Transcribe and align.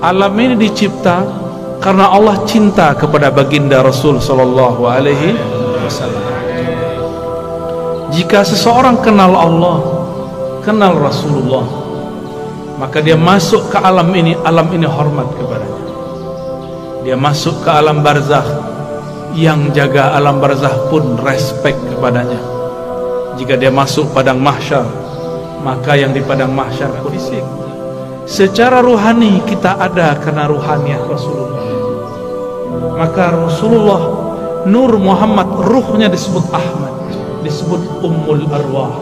alam 0.00 0.32
ini 0.36 0.54
dicipta 0.60 1.24
karena 1.80 2.12
Allah 2.12 2.44
cinta 2.44 2.92
kepada 2.92 3.32
baginda 3.32 3.80
Rasul 3.80 4.20
sallallahu 4.20 4.84
alaihi 4.84 5.36
wasallam. 5.80 6.24
Jika 8.12 8.44
seseorang 8.44 9.00
kenal 9.00 9.32
Allah, 9.32 9.78
kenal 10.64 10.96
Rasulullah, 10.96 11.64
maka 12.80 13.00
dia 13.00 13.16
masuk 13.16 13.72
ke 13.72 13.78
alam 13.80 14.08
ini, 14.12 14.36
alam 14.44 14.68
ini 14.72 14.86
hormat 14.88 15.28
kepadanya. 15.36 15.84
Dia 17.04 17.16
masuk 17.16 17.60
ke 17.64 17.70
alam 17.70 18.00
barzakh, 18.00 18.46
yang 19.36 19.68
jaga 19.76 20.16
alam 20.16 20.40
barzakh 20.40 20.88
pun 20.88 21.18
respect 21.24 21.76
kepadanya. 21.92 22.40
Jika 23.36 23.60
dia 23.60 23.68
masuk 23.68 24.16
padang 24.16 24.40
mahsyar, 24.40 24.86
maka 25.60 25.92
yang 25.92 26.16
di 26.16 26.24
padang 26.24 26.56
mahsyar 26.56 26.88
pun 27.04 27.12
fisik 27.12 27.44
secara 28.26 28.82
ruhani 28.82 29.40
kita 29.46 29.78
ada 29.78 30.18
karena 30.18 30.50
ruhaniah 30.50 31.00
Rasulullah. 31.06 31.64
Maka 32.96 33.24
Rasulullah 33.32 34.02
Nur 34.66 34.98
Muhammad 34.98 35.62
ruhnya 35.62 36.10
disebut 36.10 36.50
Ahmad 36.50 36.90
disebut 37.46 38.02
Ummul 38.02 38.50
Arwah. 38.50 38.98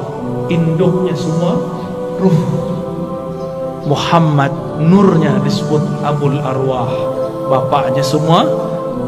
Induknya 0.53 1.17
semua 1.17 1.57
ruh. 2.21 2.41
Muhammad 3.89 4.53
nurnya 4.77 5.41
disebut 5.41 5.81
Abul 6.05 6.37
Arwah. 6.37 6.93
Bapaknya 7.49 8.05
semua 8.05 8.45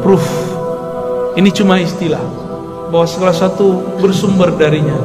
ruh. 0.01 0.27
Ini 1.37 1.53
cuma 1.53 1.77
istilah 1.77 2.25
bahwa 2.89 3.05
segala 3.05 3.37
satu 3.37 4.01
bersumber 4.01 4.49
darinya 4.57 4.97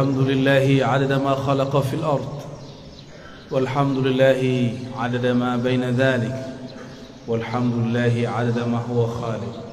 والحمد 0.00 0.28
لله 0.28 0.86
عدد 0.86 1.12
ما 1.12 1.34
خلق 1.34 1.80
في 1.80 1.94
الأرض 1.94 2.40
والحمد 3.50 3.98
لله 4.06 4.72
عدد 4.96 5.26
ما 5.26 5.56
بين 5.56 5.84
ذلك 5.90 6.46
والحمد 7.28 7.74
لله 7.74 8.28
عدد 8.28 8.58
ما 8.58 8.80
هو 8.90 9.06
خالق. 9.06 9.64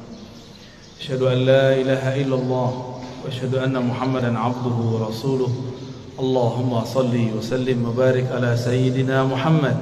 أشهد 1.00 1.22
أن 1.22 1.38
لا 1.38 1.74
إله 1.82 2.22
إلا 2.22 2.36
الله 2.36 3.00
وأشهد 3.26 3.56
أن 3.56 3.86
محمدا 3.86 4.40
عبده 4.40 4.76
ورسوله. 4.76 5.50
اللهم 6.20 6.86
صل 6.86 7.28
وسلم 7.38 7.86
وبارك 7.86 8.28
على 8.32 8.58
سيدنا 8.58 9.24
محمد 9.24 9.78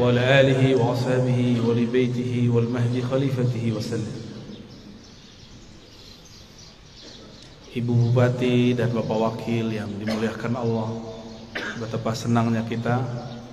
وعلى 0.00 0.40
آله 0.40 0.74
وأصحابه 0.74 1.56
ولبيته 1.68 2.50
والمهدي 2.54 3.02
خليفته 3.02 3.72
وسلم. 3.76 4.25
Ibu 7.76 7.92
Bupati 7.92 8.72
dan 8.72 8.88
Bapak 8.96 9.18
Wakil 9.20 9.76
yang 9.76 9.92
dimuliakan 10.00 10.56
Allah 10.56 10.88
Betapa 11.76 12.16
senangnya 12.16 12.64
kita 12.64 13.04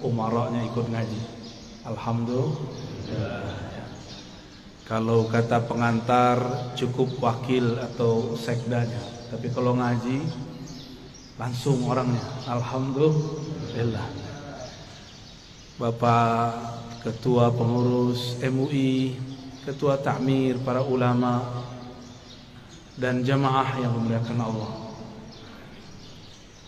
Umaroknya 0.03 0.67
ikut 0.67 0.91
ngaji. 0.91 1.21
Alhamdulillah. 1.88 3.55
Kalau 4.83 5.31
kata 5.31 5.63
pengantar 5.63 6.44
cukup 6.75 7.23
wakil 7.23 7.79
atau 7.79 8.35
sekdanya. 8.35 8.99
Tapi 9.31 9.47
kalau 9.47 9.79
ngaji 9.79 10.19
langsung 11.39 11.88
orangnya. 11.88 12.19
Alhamdulillah. 12.51 14.07
Bapak 15.79 16.51
Ketua 17.07 17.47
Pengurus 17.55 18.44
MUI 18.44 19.16
Ketua 19.63 19.95
Takmir, 20.03 20.59
para 20.67 20.83
ulama 20.83 21.47
dan 22.97 23.25
jamaah 23.25 23.81
yang 23.81 23.91
memuliakan 23.97 24.39
Allah. 24.39 24.72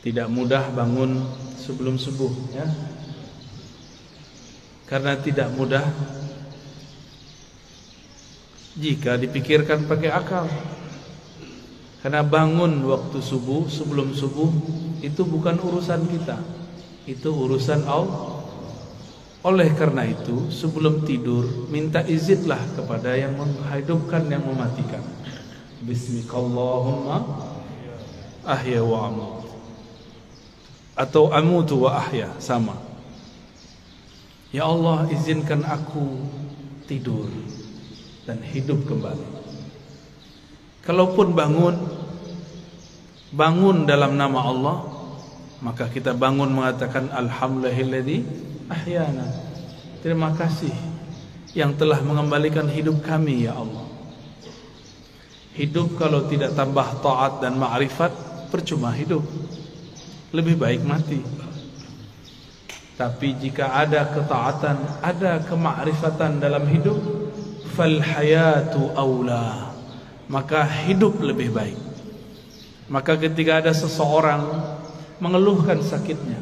Tidak 0.01 0.29
mudah 0.29 0.69
bangun 0.73 1.21
sebelum 1.57 1.97
subuh 1.97 2.29
ya. 2.53 2.65
Karena 4.85 5.17
tidak 5.17 5.49
mudah 5.57 5.81
jika 8.77 9.17
dipikirkan 9.17 9.89
pakai 9.89 10.13
akal. 10.13 10.45
Karena 12.05 12.21
bangun 12.21 12.85
waktu 12.85 13.17
subuh 13.17 13.65
sebelum 13.65 14.13
subuh 14.13 14.53
itu 15.01 15.25
bukan 15.25 15.57
urusan 15.57 16.05
kita. 16.05 16.37
Itu 17.09 17.33
urusan 17.33 17.81
Allah. 17.89 18.45
Oleh 19.41 19.73
karena 19.73 20.05
itu 20.05 20.49
sebelum 20.53 21.05
tidur 21.05 21.69
minta 21.69 22.01
izinlah 22.05 22.61
kepada 22.77 23.13
yang 23.17 23.33
menghidupkan 23.37 24.25
yang 24.29 24.41
mematikan. 24.41 25.01
Bismikallahumma 25.85 27.45
ahya 28.41 28.81
wa 28.81 29.05
amut 29.05 29.45
atau 30.97 31.29
amutu 31.29 31.85
wa 31.85 32.01
ahya 32.01 32.33
sama. 32.41 32.73
Ya 34.49 34.65
Allah 34.65 35.05
izinkan 35.13 35.61
aku 35.61 36.25
tidur 36.89 37.29
dan 38.25 38.41
hidup 38.41 38.81
kembali. 38.89 39.29
Kalaupun 40.81 41.37
bangun 41.37 41.77
bangun 43.29 43.85
dalam 43.85 44.17
nama 44.17 44.41
Allah 44.41 44.77
maka 45.61 45.85
kita 45.85 46.17
bangun 46.17 46.49
mengatakan 46.49 47.13
alhamdulillahilladzi 47.13 48.25
ahyana. 48.73 49.29
Terima 50.01 50.33
kasih 50.33 50.73
yang 51.53 51.77
telah 51.77 52.01
mengembalikan 52.01 52.65
hidup 52.73 53.05
kami 53.05 53.45
ya 53.45 53.53
Allah. 53.53 53.84
Hidup 55.55 55.95
kalau 55.95 56.27
tidak 56.27 56.51
tambah 56.51 56.99
taat 56.99 57.39
dan 57.39 57.55
ma'rifat 57.55 58.11
percuma 58.51 58.91
hidup. 58.91 59.23
Lebih 60.35 60.59
baik 60.59 60.83
mati. 60.83 61.23
Tapi 62.95 63.35
jika 63.39 63.75
ada 63.75 64.07
ketaatan, 64.07 65.03
ada 65.03 65.43
kemakrifatan 65.43 66.39
dalam 66.39 66.63
hidup, 66.67 66.95
fal 67.75 67.99
hayatu 67.99 68.91
aula. 68.95 69.75
Maka 70.31 70.63
hidup 70.63 71.19
lebih 71.19 71.51
baik. 71.51 71.79
Maka 72.87 73.19
ketika 73.19 73.59
ada 73.59 73.75
seseorang 73.75 74.47
mengeluhkan 75.19 75.79
sakitnya 75.83 76.39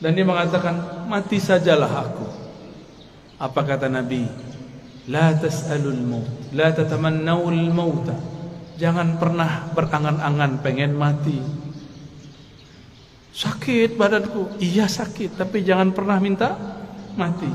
dan 0.00 0.16
dia 0.16 0.24
mengatakan 0.24 1.04
mati 1.08 1.36
sajalah 1.36 2.08
aku. 2.08 2.26
Apa 3.40 3.60
kata 3.64 3.88
Nabi? 3.88 4.49
La 5.10 5.34
tas'alul 5.34 6.00
maut. 6.06 6.54
La 6.54 6.70
tatamannawul 6.70 7.74
mauta. 7.74 8.14
Jangan 8.78 9.18
pernah 9.18 9.68
berangan-angan 9.74 10.62
pengen 10.62 10.94
mati. 10.94 11.36
Sakit 13.34 13.98
badanku. 13.98 14.54
Iya 14.62 14.86
sakit. 14.86 15.34
Tapi 15.34 15.66
jangan 15.66 15.90
pernah 15.90 16.22
minta 16.22 16.54
mati. 17.18 17.50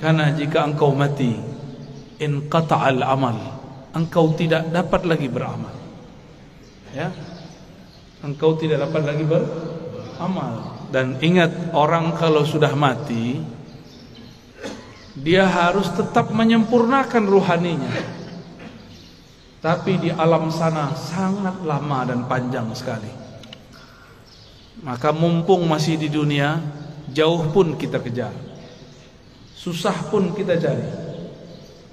Karena 0.00 0.34
jika 0.34 0.66
engkau 0.66 0.92
mati 0.92 1.32
In 2.18 2.50
qata'al 2.50 3.00
amal 3.00 3.38
Engkau 3.94 4.34
tidak 4.34 4.74
dapat 4.74 5.06
lagi 5.06 5.30
beramal. 5.30 5.70
Ya. 6.90 7.14
Engkau 8.20 8.58
tidak 8.58 8.84
dapat 8.90 9.02
lagi 9.06 9.22
beramal 9.22 10.82
Dan 10.90 11.22
ingat 11.22 11.70
orang 11.70 12.12
kalau 12.18 12.42
sudah 12.42 12.74
mati 12.74 13.38
dia 15.14 15.46
harus 15.46 15.86
tetap 15.94 16.34
menyempurnakan 16.34 17.24
ruhaninya. 17.26 17.94
Tapi 19.62 19.96
di 19.96 20.10
alam 20.12 20.52
sana 20.52 20.92
sangat 20.92 21.64
lama 21.64 22.04
dan 22.04 22.26
panjang 22.28 22.68
sekali. 22.76 23.08
Maka 24.84 25.14
mumpung 25.14 25.64
masih 25.64 25.96
di 25.96 26.12
dunia, 26.12 26.60
jauh 27.08 27.48
pun 27.48 27.72
kita 27.78 28.02
kejar. 28.02 28.34
Susah 29.56 29.96
pun 30.12 30.36
kita 30.36 30.60
cari. 30.60 30.84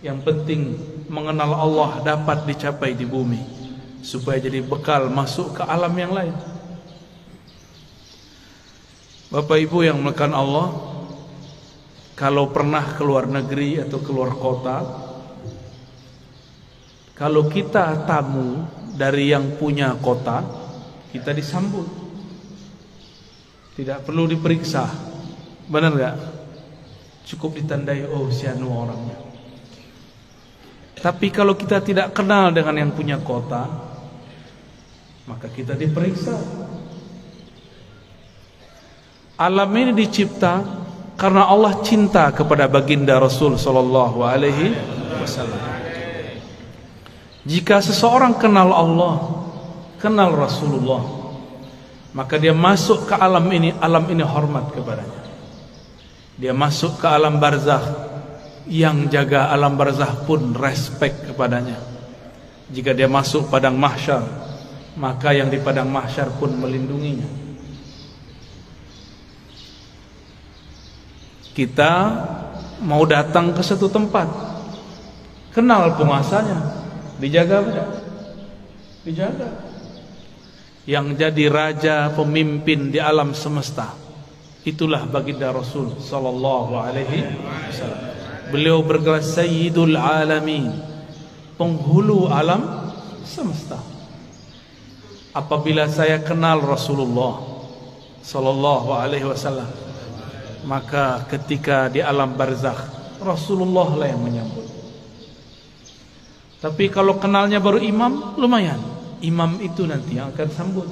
Yang 0.03 0.19
penting 0.27 0.61
mengenal 1.07 1.55
Allah 1.55 2.03
dapat 2.03 2.43
dicapai 2.43 2.97
di 2.97 3.07
bumi 3.07 3.39
supaya 4.01 4.41
jadi 4.41 4.65
bekal 4.65 5.07
masuk 5.07 5.61
ke 5.61 5.63
alam 5.63 5.93
yang 5.95 6.11
lain. 6.11 6.35
Bapak 9.31 9.63
Ibu 9.63 9.87
yang 9.87 10.03
melekan 10.03 10.35
Allah, 10.35 10.90
kalau 12.15 12.51
pernah 12.51 12.95
keluar 12.97 13.25
negeri 13.25 13.81
atau 13.81 13.99
keluar 14.03 14.35
kota 14.35 14.77
kalau 17.15 17.45
kita 17.45 18.05
tamu 18.09 18.65
dari 18.97 19.29
yang 19.29 19.57
punya 19.57 19.93
kota 20.01 20.61
kita 21.11 21.35
disambut. 21.35 21.87
Tidak 23.75 24.03
perlu 24.07 24.31
diperiksa. 24.31 24.87
Benar 25.67 25.91
nggak? 25.91 26.15
Cukup 27.27 27.59
ditandai 27.59 28.07
oh 28.07 28.31
si 28.31 28.47
anu 28.47 28.71
orangnya. 28.71 29.19
Tapi 31.01 31.27
kalau 31.33 31.57
kita 31.57 31.81
tidak 31.81 32.13
kenal 32.15 32.53
dengan 32.53 32.77
yang 32.77 32.91
punya 32.95 33.19
kota 33.19 33.67
maka 35.27 35.47
kita 35.51 35.77
diperiksa. 35.77 36.35
Alam 39.41 39.69
ini 39.77 39.91
dicipta 39.97 40.80
karena 41.19 41.47
Allah 41.47 41.79
cinta 41.81 42.29
kepada 42.31 42.67
baginda 42.67 43.17
Rasul 43.17 43.55
sallallahu 43.55 44.23
alaihi 44.25 44.73
wasallam. 45.19 45.61
Jika 47.41 47.81
seseorang 47.81 48.37
kenal 48.37 48.69
Allah, 48.69 49.15
kenal 49.97 50.29
Rasulullah, 50.37 51.01
maka 52.13 52.37
dia 52.37 52.53
masuk 52.53 53.09
ke 53.09 53.15
alam 53.17 53.49
ini, 53.49 53.73
alam 53.81 54.05
ini 54.13 54.21
hormat 54.21 54.69
kepadanya. 54.69 55.21
Dia 56.37 56.53
masuk 56.53 57.01
ke 57.01 57.07
alam 57.09 57.41
barzakh, 57.41 57.85
yang 58.69 59.09
jaga 59.09 59.49
alam 59.49 59.73
barzakh 59.73 60.29
pun 60.29 60.53
respect 60.53 61.33
kepadanya. 61.33 61.81
Jika 62.69 62.93
dia 62.93 63.09
masuk 63.09 63.49
padang 63.49 63.73
mahsyar, 63.73 64.21
maka 64.95 65.33
yang 65.33 65.49
di 65.49 65.57
padang 65.57 65.89
mahsyar 65.89 66.29
pun 66.37 66.53
melindunginya. 66.55 67.40
Kita 71.51 71.91
mau 72.81 73.03
datang 73.03 73.51
ke 73.51 73.61
satu 73.61 73.91
tempat, 73.91 74.27
kenal 75.51 75.93
penguasanya, 75.99 76.81
Dijaga 77.21 77.57
tidak? 77.61 77.89
Dijaga. 79.05 79.49
Yang 80.89 81.07
jadi 81.21 81.45
raja 81.53 81.95
pemimpin 82.17 82.89
di 82.89 82.97
alam 82.97 83.37
semesta. 83.37 83.93
Itulah 84.65 85.05
baginda 85.05 85.53
Rasul 85.53 85.93
sallallahu 86.01 86.73
alaihi 86.73 87.29
wasallam. 87.69 88.01
Beliau 88.49 88.81
bergelar 88.81 89.21
Sayyidul 89.21 89.93
Alamin, 89.93 90.73
penghulu 91.61 92.25
alam 92.33 92.89
semesta. 93.21 93.77
Apabila 95.31 95.85
saya 95.87 96.19
kenal 96.25 96.59
Rasulullah 96.65 97.37
sallallahu 98.25 98.89
alaihi 98.97 99.29
wasallam, 99.29 99.69
maka 100.65 101.25
ketika 101.29 101.89
di 101.89 102.01
alam 102.01 102.37
barzakh 102.37 103.01
Rasulullah 103.21 103.89
lah 103.95 104.07
yang 104.09 104.21
menyambut. 104.21 104.65
Tapi 106.61 106.93
kalau 106.93 107.17
kenalnya 107.17 107.57
baru 107.57 107.81
imam, 107.81 108.37
lumayan. 108.37 108.77
Imam 109.21 109.57
itu 109.61 109.85
nanti 109.85 110.17
yang 110.17 110.33
akan 110.33 110.49
sambut. 110.49 110.89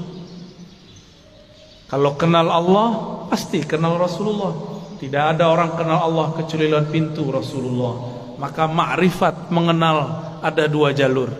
Kalau 1.90 2.14
kenal 2.18 2.50
Allah, 2.50 2.90
pasti 3.30 3.66
kenal 3.66 3.98
Rasulullah. 3.98 4.54
Tidak 5.02 5.24
ada 5.38 5.50
orang 5.50 5.74
kenal 5.74 6.06
Allah 6.06 6.38
kecuali 6.38 6.70
lewat 6.70 6.88
pintu 6.94 7.30
Rasulullah. 7.30 7.94
Maka 8.38 8.70
ma'rifat 8.70 9.50
mengenal 9.50 9.98
ada 10.42 10.70
dua 10.70 10.94
jalur. 10.94 11.34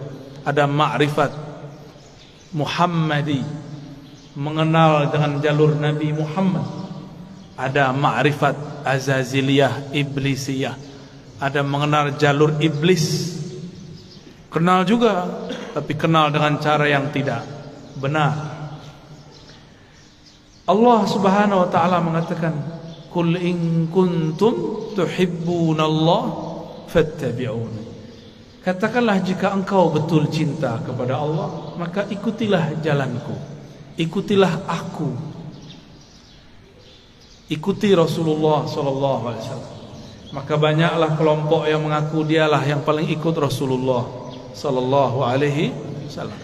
Ada 0.46 0.66
ma'rifat 0.66 1.32
Muhammadi 2.54 3.42
mengenal 4.34 5.10
dengan 5.14 5.38
jalur 5.38 5.78
Nabi 5.78 6.10
Muhammad. 6.14 6.79
Ada 7.60 7.92
ma'rifat 7.92 8.88
Azaziliyah 8.88 9.92
Iblisiyah. 9.92 10.76
Ada 11.44 11.60
mengenal 11.60 12.16
jalur 12.16 12.56
iblis. 12.64 13.36
Kenal 14.48 14.88
juga 14.88 15.28
Tapi 15.76 15.94
kenal 15.94 16.34
dengan 16.34 16.58
cara 16.58 16.88
yang 16.90 17.12
tidak 17.12 17.44
benar. 18.00 18.34
Allah 20.70 21.00
subhanahu 21.10 21.66
wa 21.66 21.70
ta'ala 21.70 21.98
mengatakan 22.00 22.54
Kul 23.10 23.42
in 23.42 23.90
kuntum 23.90 24.90
tuhibbunallah 24.94 26.24
fattabi'un 26.86 27.74
Katakanlah 28.62 29.18
jika 29.26 29.50
engkau 29.50 29.90
betul 29.90 30.30
cinta 30.30 30.78
kepada 30.86 31.18
Allah 31.18 31.74
Maka 31.74 32.06
ikutilah 32.06 32.78
jalanku 32.86 33.34
Ikutilah 33.98 34.70
aku 34.70 35.29
Ikuti 37.50 37.98
Rasulullah 37.98 38.70
sallallahu 38.70 39.24
alaihi 39.26 39.42
wasallam 39.42 39.80
Maka 40.30 40.54
banyaklah 40.62 41.18
kelompok 41.18 41.66
yang 41.66 41.82
mengaku 41.82 42.22
dialah 42.22 42.62
yang 42.62 42.86
paling 42.86 43.10
ikut 43.10 43.34
Rasulullah 43.34 44.06
sallallahu 44.54 45.26
alaihi 45.26 45.74
wasallam. 46.06 46.38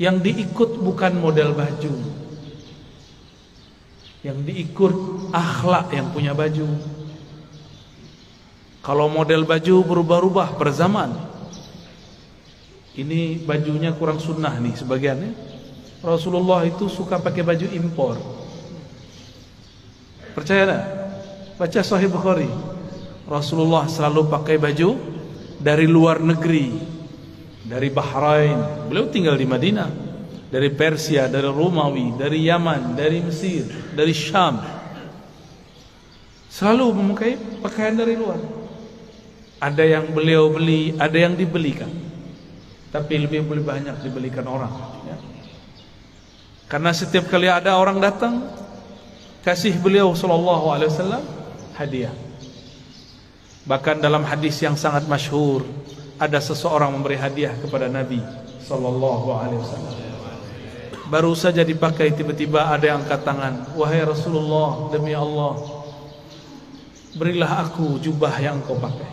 Yang 0.00 0.16
diikut 0.24 0.80
bukan 0.80 1.12
model 1.20 1.52
baju. 1.52 1.92
Yang 4.24 4.38
diikut 4.48 4.94
akhlak 5.28 5.92
yang 5.92 6.08
punya 6.08 6.32
baju. 6.32 6.64
Kalau 8.80 9.12
model 9.12 9.44
baju 9.44 9.76
berubah-ubah 9.84 10.56
per 10.56 10.72
zaman. 10.72 11.12
Ini 12.96 13.44
bajunya 13.44 13.92
kurang 13.92 14.16
sunnah 14.16 14.56
nih 14.56 14.72
sebagiannya. 14.72 15.32
Rasulullah 16.00 16.64
itu 16.64 16.88
suka 16.88 17.20
pakai 17.20 17.44
baju 17.44 17.66
impor. 17.76 18.16
Percaya 20.36 20.62
tak? 20.68 20.82
Baca 21.56 21.80
Sahih 21.80 22.12
Bukhari. 22.12 22.48
Rasulullah 23.24 23.88
selalu 23.88 24.28
pakai 24.28 24.60
baju 24.60 25.00
dari 25.56 25.88
luar 25.88 26.20
negeri 26.20 26.96
dari 27.66 27.90
Bahrain, 27.90 28.86
beliau 28.86 29.10
tinggal 29.10 29.34
di 29.34 29.46
Madinah, 29.46 29.90
dari 30.48 30.70
Persia, 30.70 31.26
dari 31.26 31.50
Romawi, 31.50 32.14
dari 32.14 32.46
Yaman, 32.46 32.94
dari 32.94 33.18
Mesir, 33.20 33.66
dari 33.92 34.14
Syam. 34.14 34.62
Selalu 36.46 36.86
memakai 36.94 37.34
pakaian 37.60 37.98
dari 37.98 38.14
luar. 38.14 38.38
Ada 39.58 39.82
yang 39.82 40.14
beliau 40.14 40.48
beli, 40.54 40.94
ada 40.96 41.18
yang 41.18 41.34
dibelikan. 41.34 41.90
Tapi 42.94 43.18
lebih 43.18 43.44
lebih 43.44 43.66
banyak 43.66 43.98
dibelikan 44.00 44.46
orang. 44.46 44.72
Ya. 45.04 45.16
Karena 46.70 46.94
setiap 46.94 47.28
kali 47.28 47.50
ada 47.50 47.76
orang 47.76 47.98
datang, 47.98 48.46
kasih 49.46 49.78
beliau 49.78 50.10
Sallallahu 50.10 50.74
Alaihi 50.74 50.90
Wasallam 50.90 51.22
hadiah. 51.78 52.10
Bahkan 53.62 54.02
dalam 54.02 54.26
hadis 54.26 54.58
yang 54.62 54.74
sangat 54.74 55.06
masyhur 55.06 55.62
ada 56.18 56.38
seseorang 56.42 56.90
memberi 56.90 57.18
hadiah 57.18 57.54
kepada 57.58 57.90
Nabi 57.90 58.22
sallallahu 58.62 59.26
alaihi 59.36 59.60
wasallam. 59.60 59.94
Baru 61.06 61.34
saja 61.38 61.62
dipakai 61.62 62.14
tiba-tiba 62.14 62.66
ada 62.66 62.82
yang 62.82 63.02
angkat 63.02 63.22
tangan, 63.22 63.74
"Wahai 63.78 64.02
Rasulullah, 64.02 64.90
demi 64.90 65.14
Allah, 65.14 65.54
berilah 67.14 67.66
aku 67.66 67.98
jubah 68.02 68.34
yang 68.42 68.58
kau 68.66 68.74
pakai." 68.74 69.06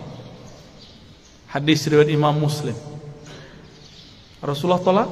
Hadis 1.53 1.85
riwayat 1.85 2.09
Imam 2.09 2.33
Muslim. 2.33 2.73
Rasulullah 4.41 4.81
tolak. 4.81 5.11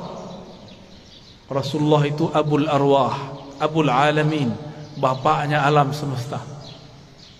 Rasulullah 1.52 2.02
itu 2.08 2.32
Abul 2.34 2.66
Arwah, 2.66 3.14
Abul 3.62 3.92
Alamin, 3.92 4.71
bapaknya 5.02 5.66
alam 5.66 5.90
semesta. 5.90 6.38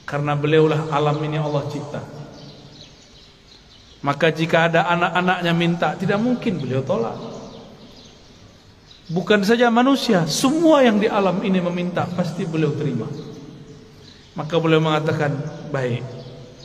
Karena 0.10 0.34
beliaulah 0.34 0.90
alam 0.90 1.22
ini 1.22 1.38
Allah 1.38 1.64
cipta. 1.70 2.02
Maka 4.02 4.34
jika 4.34 4.66
ada 4.66 4.90
anak-anaknya 4.90 5.54
minta, 5.54 5.94
tidak 5.94 6.18
mungkin 6.18 6.58
beliau 6.58 6.82
tolak. 6.82 7.14
Bukan 9.14 9.46
saja 9.46 9.70
manusia, 9.70 10.26
semua 10.26 10.82
yang 10.82 10.98
di 10.98 11.06
alam 11.06 11.38
ini 11.46 11.62
meminta 11.62 12.10
pasti 12.10 12.42
beliau 12.50 12.74
terima. 12.74 13.06
Maka 14.34 14.58
beliau 14.58 14.82
mengatakan, 14.82 15.38
baik, 15.70 16.02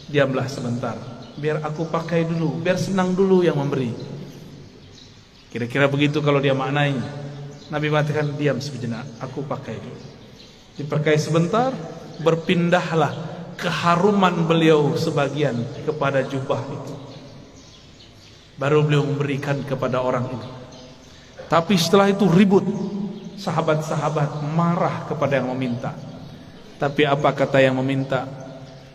diamlah 0.08 0.48
sebentar. 0.48 0.96
Biar 1.36 1.60
aku 1.60 1.84
pakai 1.92 2.24
dulu, 2.24 2.56
biar 2.64 2.80
senang 2.80 3.12
dulu 3.12 3.44
yang 3.44 3.60
memberi. 3.60 3.92
Kira-kira 5.52 5.92
begitu 5.92 6.24
kalau 6.24 6.40
dia 6.40 6.56
maknai. 6.56 6.96
Nabi 7.68 7.86
mengatakan, 7.92 8.32
diam 8.38 8.62
sejenak, 8.62 9.04
aku 9.20 9.44
pakai 9.44 9.76
dulu. 9.76 10.15
Dipakai 10.76 11.16
sebentar, 11.16 11.72
berpindahlah 12.20 13.16
keharuman 13.56 14.44
beliau 14.44 14.92
sebagian 14.92 15.56
kepada 15.88 16.20
jubah 16.28 16.60
itu. 16.68 16.94
Baru 18.60 18.84
beliau 18.84 19.04
memberikan 19.04 19.60
kepada 19.64 20.04
orang 20.04 20.28
itu. 20.28 20.48
Tapi 21.48 21.74
setelah 21.80 22.12
itu 22.12 22.28
ribut. 22.28 22.64
Sahabat-sahabat 23.36 24.48
marah 24.56 25.04
kepada 25.08 25.36
yang 25.36 25.52
meminta. 25.52 25.92
Tapi 26.80 27.04
apa 27.04 27.32
kata 27.36 27.60
yang 27.60 27.76
meminta? 27.76 28.24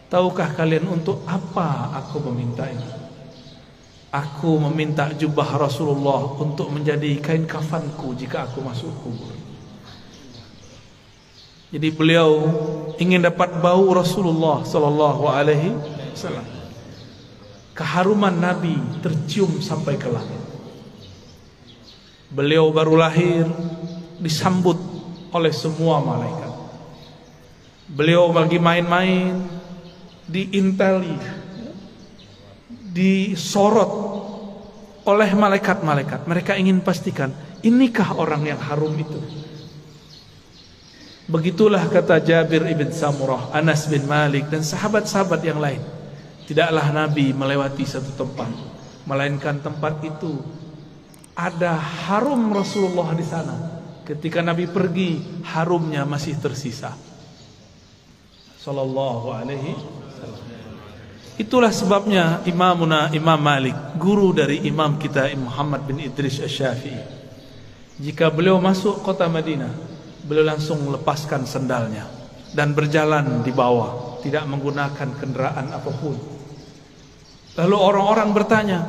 Tahukah 0.10 0.54
kalian 0.58 0.90
untuk 0.90 1.22
apa 1.30 1.94
aku 1.98 2.22
meminta 2.30 2.66
ini? 2.66 2.90
Aku 4.12 4.60
meminta 4.60 5.08
jubah 5.14 5.56
Rasulullah 5.56 6.36
untuk 6.42 6.68
menjadi 6.74 7.22
kain 7.22 7.46
kafanku 7.46 8.18
jika 8.18 8.50
aku 8.50 8.60
masuk 8.66 8.92
kubur. 9.02 9.40
Jadi 11.72 11.88
beliau 11.96 12.51
ingin 13.00 13.24
dapat 13.24 13.63
bau 13.63 13.96
Rasulullah 13.96 14.68
sallallahu 14.68 15.24
alaihi 15.32 15.72
wasallam 16.12 16.44
keharuman 17.72 18.36
Nabi 18.36 18.75
tercium 19.00 19.63
sampai 19.63 19.96
ke 19.96 20.12
langit. 20.12 20.44
Beliau 22.32 22.72
baru 22.75 23.00
lahir 23.00 23.48
disambut 24.20 24.75
oleh 25.32 25.51
semua 25.56 26.04
malaikat. 26.04 26.51
Beliau 27.92 28.32
lagi 28.32 28.60
main-main 28.60 29.36
diinteli, 30.28 31.20
disorot 32.92 33.92
oleh 35.04 35.30
malaikat-malaikat. 35.36 36.24
Mereka 36.24 36.56
ingin 36.56 36.80
pastikan 36.80 37.36
inikah 37.63 38.16
orang 38.16 38.48
yang 38.48 38.60
harum 38.60 38.96
itu. 38.96 39.40
Begitulah 41.32 41.88
kata 41.88 42.20
Jabir 42.20 42.68
ibn 42.68 42.92
Samurah, 42.92 43.56
Anas 43.56 43.88
bin 43.88 44.04
Malik 44.04 44.52
dan 44.52 44.68
sahabat-sahabat 44.68 45.40
yang 45.48 45.64
lain. 45.64 45.80
Tidaklah 46.44 46.92
Nabi 46.92 47.32
melewati 47.32 47.88
satu 47.88 48.12
tempat 48.20 48.52
melainkan 49.06 49.58
tempat 49.62 50.02
itu 50.06 50.42
ada 51.34 51.74
harum 51.74 52.52
Rasulullah 52.54 53.16
di 53.18 53.26
sana. 53.26 53.56
Ketika 54.06 54.44
Nabi 54.44 54.68
pergi, 54.68 55.42
harumnya 55.48 56.04
masih 56.04 56.36
tersisa. 56.38 56.94
Sallallahu 58.62 59.32
alaihi 59.32 59.74
wasallam. 59.74 60.44
Itulah 61.40 61.72
sebabnya 61.74 62.44
Imamuna 62.46 63.10
Imam 63.16 63.40
Malik, 63.40 63.74
guru 63.98 64.36
dari 64.36 64.62
imam 64.68 65.00
kita 65.00 65.32
Muhammad 65.40 65.88
bin 65.88 65.98
Idris 66.04 66.38
Asy-Syafi'i. 66.44 67.02
Jika 68.02 68.30
beliau 68.30 68.62
masuk 68.62 69.02
kota 69.02 69.26
Madinah, 69.26 69.72
beliau 70.32 70.48
langsung 70.48 70.80
melepaskan 70.88 71.44
sendalnya 71.44 72.08
dan 72.56 72.72
berjalan 72.72 73.44
di 73.44 73.52
bawah, 73.52 74.24
tidak 74.24 74.48
menggunakan 74.48 75.12
kendaraan 75.20 75.76
apa 75.76 75.92
pun. 75.92 76.16
Lalu 77.60 77.76
orang-orang 77.76 78.32
bertanya, 78.32 78.80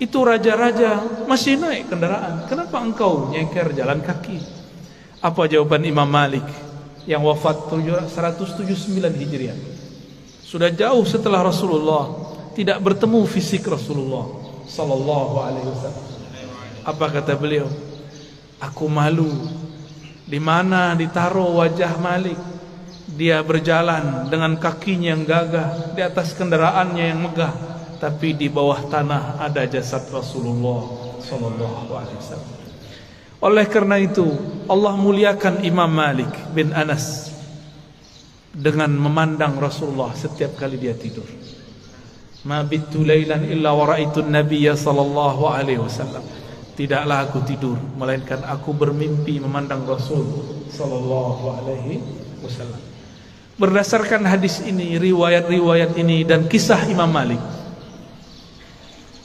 itu 0.00 0.16
raja-raja 0.24 1.04
masih 1.28 1.60
naik 1.60 1.92
kendaraan, 1.92 2.48
kenapa 2.48 2.80
engkau 2.80 3.28
nyeker 3.28 3.76
jalan 3.76 4.00
kaki? 4.00 4.40
Apa 5.20 5.44
jawaban 5.52 5.84
Imam 5.84 6.08
Malik 6.08 6.48
yang 7.04 7.28
wafat 7.28 7.60
179 7.68 8.88
Hijriah? 8.96 9.60
Sudah 10.40 10.72
jauh 10.72 11.04
setelah 11.04 11.44
Rasulullah 11.44 12.08
tidak 12.56 12.80
bertemu 12.80 13.28
fisik 13.28 13.68
Rasulullah 13.68 14.24
sallallahu 14.64 15.34
alaihi 15.44 15.68
wasallam. 15.68 16.06
Apa 16.88 17.20
kata 17.20 17.36
beliau? 17.36 17.68
Aku 18.64 18.88
malu 18.88 19.59
di 20.30 20.38
mana 20.38 20.94
ditaruh 20.94 21.58
wajah 21.58 21.98
Malik. 21.98 22.38
Dia 23.10 23.42
berjalan 23.42 24.30
dengan 24.30 24.54
kakinya 24.56 25.12
yang 25.12 25.26
gagah 25.26 25.92
di 25.92 26.00
atas 26.00 26.32
kendaraannya 26.38 27.04
yang 27.10 27.20
megah, 27.26 27.52
tapi 27.98 28.32
di 28.38 28.46
bawah 28.46 28.86
tanah 28.86 29.42
ada 29.42 29.66
jasad 29.66 30.06
Rasulullah 30.08 30.86
sallallahu 31.18 31.90
alaihi 31.90 32.16
wasallam. 32.16 32.52
Oleh 33.40 33.66
karena 33.68 34.00
itu, 34.00 34.24
Allah 34.70 34.94
muliakan 34.96 35.66
Imam 35.66 35.90
Malik 35.90 36.30
bin 36.54 36.72
Anas 36.72 37.34
dengan 38.54 38.88
memandang 38.94 39.58
Rasulullah 39.58 40.14
setiap 40.16 40.56
kali 40.56 40.78
dia 40.80 40.94
tidur. 40.96 41.26
Ma 42.46 42.64
lailan 42.64 43.52
illa 43.52 43.76
wa 43.76 43.84
ra'aitu 43.84 44.24
nabiyya 44.24 44.78
sallallahu 44.78 45.44
alaihi 45.44 45.82
wasallam. 45.82 46.24
Tidaklah 46.80 47.28
aku 47.28 47.44
tidur 47.44 47.76
melainkan 48.00 48.40
aku 48.40 48.72
bermimpi 48.72 49.36
memandang 49.36 49.84
Rasul 49.84 50.24
sallallahu 50.72 51.60
alaihi 51.60 52.00
wasallam. 52.40 52.80
Berdasarkan 53.60 54.24
hadis 54.24 54.64
ini, 54.64 54.96
riwayat-riwayat 54.96 56.00
ini 56.00 56.24
dan 56.24 56.48
kisah 56.48 56.80
Imam 56.88 57.12
Malik, 57.12 57.36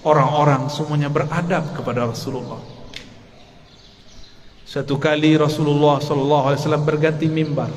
orang-orang 0.04 0.68
semuanya 0.68 1.08
beradab 1.08 1.72
kepada 1.72 2.04
Rasulullah. 2.04 2.60
Satu 4.68 5.00
kali 5.00 5.40
Rasulullah 5.40 6.04
sallallahu 6.04 6.52
alaihi 6.52 6.60
wasallam 6.60 6.84
berganti 6.84 7.32
mimbar 7.32 7.72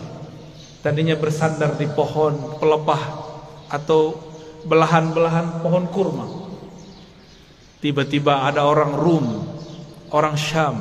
tadinya 0.83 1.15
bersandar 1.15 1.79
di 1.79 1.87
pohon 1.87 2.59
pelepah 2.59 3.03
atau 3.71 4.19
belahan-belahan 4.67 5.63
pohon 5.63 5.87
kurma. 5.95 6.27
Tiba-tiba 7.79 8.43
ada 8.43 8.67
orang 8.67 8.99
Rum, 8.99 9.27
orang 10.13 10.37
Syam. 10.37 10.81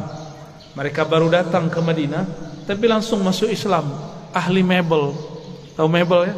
Mereka 0.78 1.10
baru 1.10 1.28
datang 1.32 1.68
ke 1.74 1.80
Madinah, 1.82 2.26
tapi 2.70 2.86
langsung 2.86 3.24
masuk 3.26 3.50
Islam. 3.50 3.88
Ahli 4.30 4.62
mebel, 4.62 5.16
tahu 5.74 5.90
mebel 5.90 6.30
ya? 6.30 6.36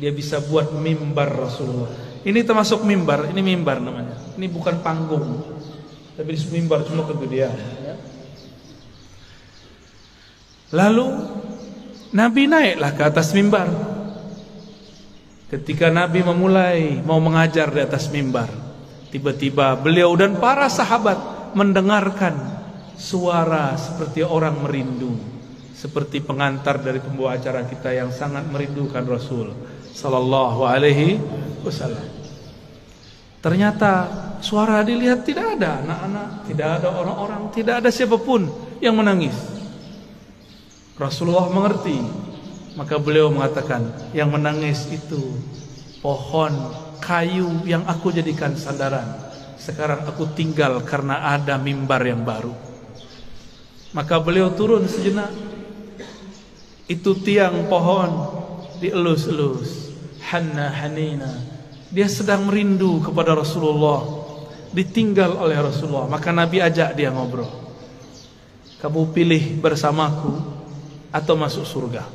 Dia 0.00 0.10
bisa 0.16 0.40
buat 0.40 0.72
mimbar 0.72 1.28
Rasulullah. 1.28 1.92
Ini 2.24 2.40
termasuk 2.44 2.84
mimbar, 2.84 3.28
ini 3.28 3.44
mimbar 3.44 3.80
namanya. 3.80 4.16
Ini 4.40 4.48
bukan 4.48 4.80
panggung, 4.80 5.44
tapi 6.16 6.32
mimbar 6.48 6.84
cuma 6.88 7.04
kegedean. 7.04 7.52
Lalu 10.70 11.06
Nabi 12.14 12.42
naiklah 12.46 12.92
ke 12.94 13.02
atas 13.04 13.34
mimbar. 13.34 13.68
Ketika 15.50 15.90
Nabi 15.90 16.22
memulai 16.22 17.02
mau 17.02 17.18
mengajar 17.18 17.74
di 17.74 17.82
atas 17.82 18.06
mimbar, 18.06 18.46
tiba-tiba 19.10 19.74
beliau 19.74 20.14
dan 20.14 20.38
para 20.38 20.70
sahabat 20.70 21.39
mendengarkan 21.56 22.34
suara 23.00 23.74
seperti 23.80 24.20
orang 24.20 24.60
merindu, 24.60 25.16
seperti 25.72 26.20
pengantar 26.20 26.84
dari 26.84 27.00
pembawa 27.00 27.40
acara 27.40 27.64
kita 27.64 27.96
yang 27.96 28.12
sangat 28.12 28.44
merindukan 28.52 29.02
Rasul 29.08 29.56
sallallahu 29.96 30.60
alaihi 30.68 31.16
wasallam. 31.64 32.04
Ternyata 33.40 33.92
suara 34.44 34.84
dilihat 34.84 35.24
tidak 35.24 35.56
ada 35.56 35.80
anak-anak, 35.80 36.28
tidak 36.44 36.68
ada 36.80 36.88
orang-orang, 36.92 37.42
tidak 37.56 37.74
ada 37.80 37.88
siapa 37.88 38.20
pun 38.20 38.44
yang 38.84 38.92
menangis. 39.00 39.32
Rasulullah 41.00 41.48
mengerti 41.48 41.96
maka 42.76 43.00
beliau 43.00 43.32
mengatakan 43.32 43.88
yang 44.12 44.28
menangis 44.28 44.84
itu 44.92 45.32
pohon 46.04 46.52
kayu 47.00 47.48
yang 47.64 47.82
aku 47.88 48.12
jadikan 48.12 48.52
sandaran 48.52 49.29
sekarang 49.60 50.08
aku 50.08 50.32
tinggal 50.32 50.80
karena 50.88 51.36
ada 51.36 51.60
mimbar 51.60 52.00
yang 52.00 52.24
baru. 52.24 52.56
Maka 53.92 54.16
beliau 54.16 54.48
turun 54.56 54.88
sejenak. 54.88 55.28
Itu 56.88 57.12
tiang 57.20 57.68
pohon 57.68 58.10
dielus-elus. 58.80 59.92
Hanna 60.32 60.72
hanina. 60.72 61.28
Dia 61.92 62.08
sedang 62.08 62.48
merindu 62.48 63.04
kepada 63.04 63.36
Rasulullah. 63.36 64.00
Ditinggal 64.72 65.36
oleh 65.36 65.60
Rasulullah. 65.60 66.08
Maka 66.08 66.32
Nabi 66.32 66.64
ajak 66.64 66.96
dia 66.96 67.12
ngobrol. 67.12 67.50
Kamu 68.80 69.12
pilih 69.12 69.60
bersamaku 69.60 70.40
atau 71.12 71.34
masuk 71.36 71.68
surga. 71.68 72.08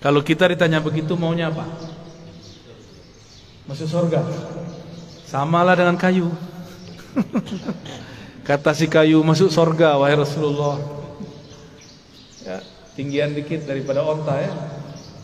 Kalau 0.00 0.24
kita 0.24 0.48
ditanya 0.48 0.80
begitu 0.80 1.12
maunya 1.12 1.52
apa? 1.52 1.68
Masuk 3.68 3.84
surga. 3.84 4.20
Samalah 5.34 5.74
dengan 5.74 5.98
kayu. 5.98 6.30
Kata 8.46 8.70
si 8.70 8.86
kayu 8.86 9.18
masuk 9.26 9.50
surga 9.50 9.98
wahai 9.98 10.14
Rasulullah. 10.14 10.78
Ya, 12.46 12.62
tinggian 12.94 13.34
dikit 13.34 13.66
daripada 13.66 14.06
onta 14.06 14.38
ya. 14.38 14.54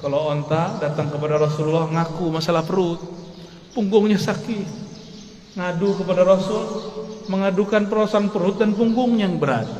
Kalau 0.02 0.34
onta 0.34 0.82
datang 0.82 1.14
kepada 1.14 1.38
Rasulullah 1.38 1.86
ngaku 1.86 2.26
masalah 2.26 2.66
perut, 2.66 2.98
punggungnya 3.70 4.18
sakit. 4.18 4.66
Ngadu 5.54 6.02
kepada 6.02 6.26
Rasul, 6.26 6.66
mengadukan 7.30 7.86
perasaan 7.86 8.34
perut 8.34 8.58
dan 8.58 8.74
punggungnya 8.74 9.30
yang 9.30 9.38
berat. 9.38 9.70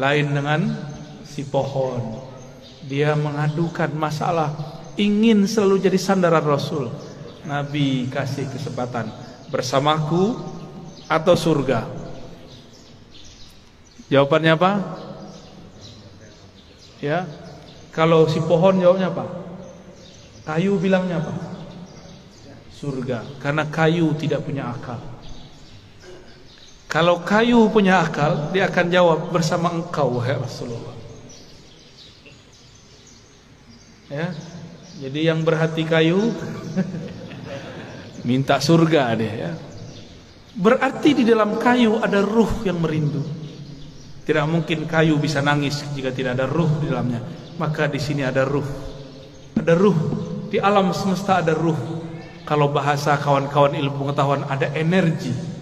Lain 0.00 0.32
dengan 0.32 0.72
si 1.28 1.44
pohon. 1.44 2.24
Dia 2.88 3.20
mengadukan 3.20 3.92
masalah 3.92 4.48
ingin 4.96 5.44
selalu 5.44 5.92
jadi 5.92 6.00
sandaran 6.00 6.48
Rasul. 6.48 7.11
Nabi 7.42 8.06
kasih 8.06 8.46
kesempatan 8.46 9.10
bersamaku 9.50 10.38
atau 11.10 11.34
surga. 11.34 11.84
Jawabannya 14.08 14.52
apa? 14.54 14.72
Ya. 17.02 17.26
Kalau 17.92 18.24
si 18.24 18.40
pohon 18.40 18.80
jawabnya 18.80 19.12
apa? 19.12 19.26
Kayu 20.48 20.80
bilangnya 20.80 21.20
apa? 21.20 21.34
Surga. 22.72 23.20
Karena 23.36 23.68
kayu 23.68 24.16
tidak 24.16 24.48
punya 24.48 24.72
akal. 24.72 24.96
Kalau 26.88 27.24
kayu 27.24 27.72
punya 27.72 28.04
akal, 28.04 28.52
dia 28.52 28.68
akan 28.68 28.86
jawab 28.92 29.18
bersama 29.32 29.72
engkau, 29.72 30.20
wahai 30.20 30.36
Rasulullah. 30.36 30.92
Ya, 34.12 34.28
jadi 35.00 35.32
yang 35.32 35.40
berhati 35.40 35.88
kayu 35.88 36.20
minta 38.26 38.58
surga 38.58 39.02
dia. 39.18 39.32
Ya. 39.34 39.52
Berarti 40.52 41.16
di 41.16 41.24
dalam 41.24 41.56
kayu 41.56 42.02
ada 42.02 42.20
ruh 42.20 42.64
yang 42.66 42.78
merindu. 42.82 43.24
Tidak 44.22 44.46
mungkin 44.46 44.86
kayu 44.86 45.18
bisa 45.18 45.42
nangis 45.42 45.82
jika 45.96 46.14
tidak 46.14 46.38
ada 46.38 46.46
ruh 46.46 46.70
di 46.78 46.86
dalamnya. 46.86 47.20
Maka 47.58 47.90
di 47.90 47.98
sini 47.98 48.22
ada 48.22 48.46
ruh. 48.46 48.66
Ada 49.58 49.74
ruh. 49.74 49.98
Di 50.52 50.62
alam 50.62 50.94
semesta 50.94 51.42
ada 51.42 51.56
ruh. 51.56 51.78
Kalau 52.46 52.70
bahasa 52.70 53.16
kawan-kawan 53.18 53.74
ilmu 53.78 54.02
pengetahuan 54.02 54.44
ada 54.46 54.70
energi 54.76 55.52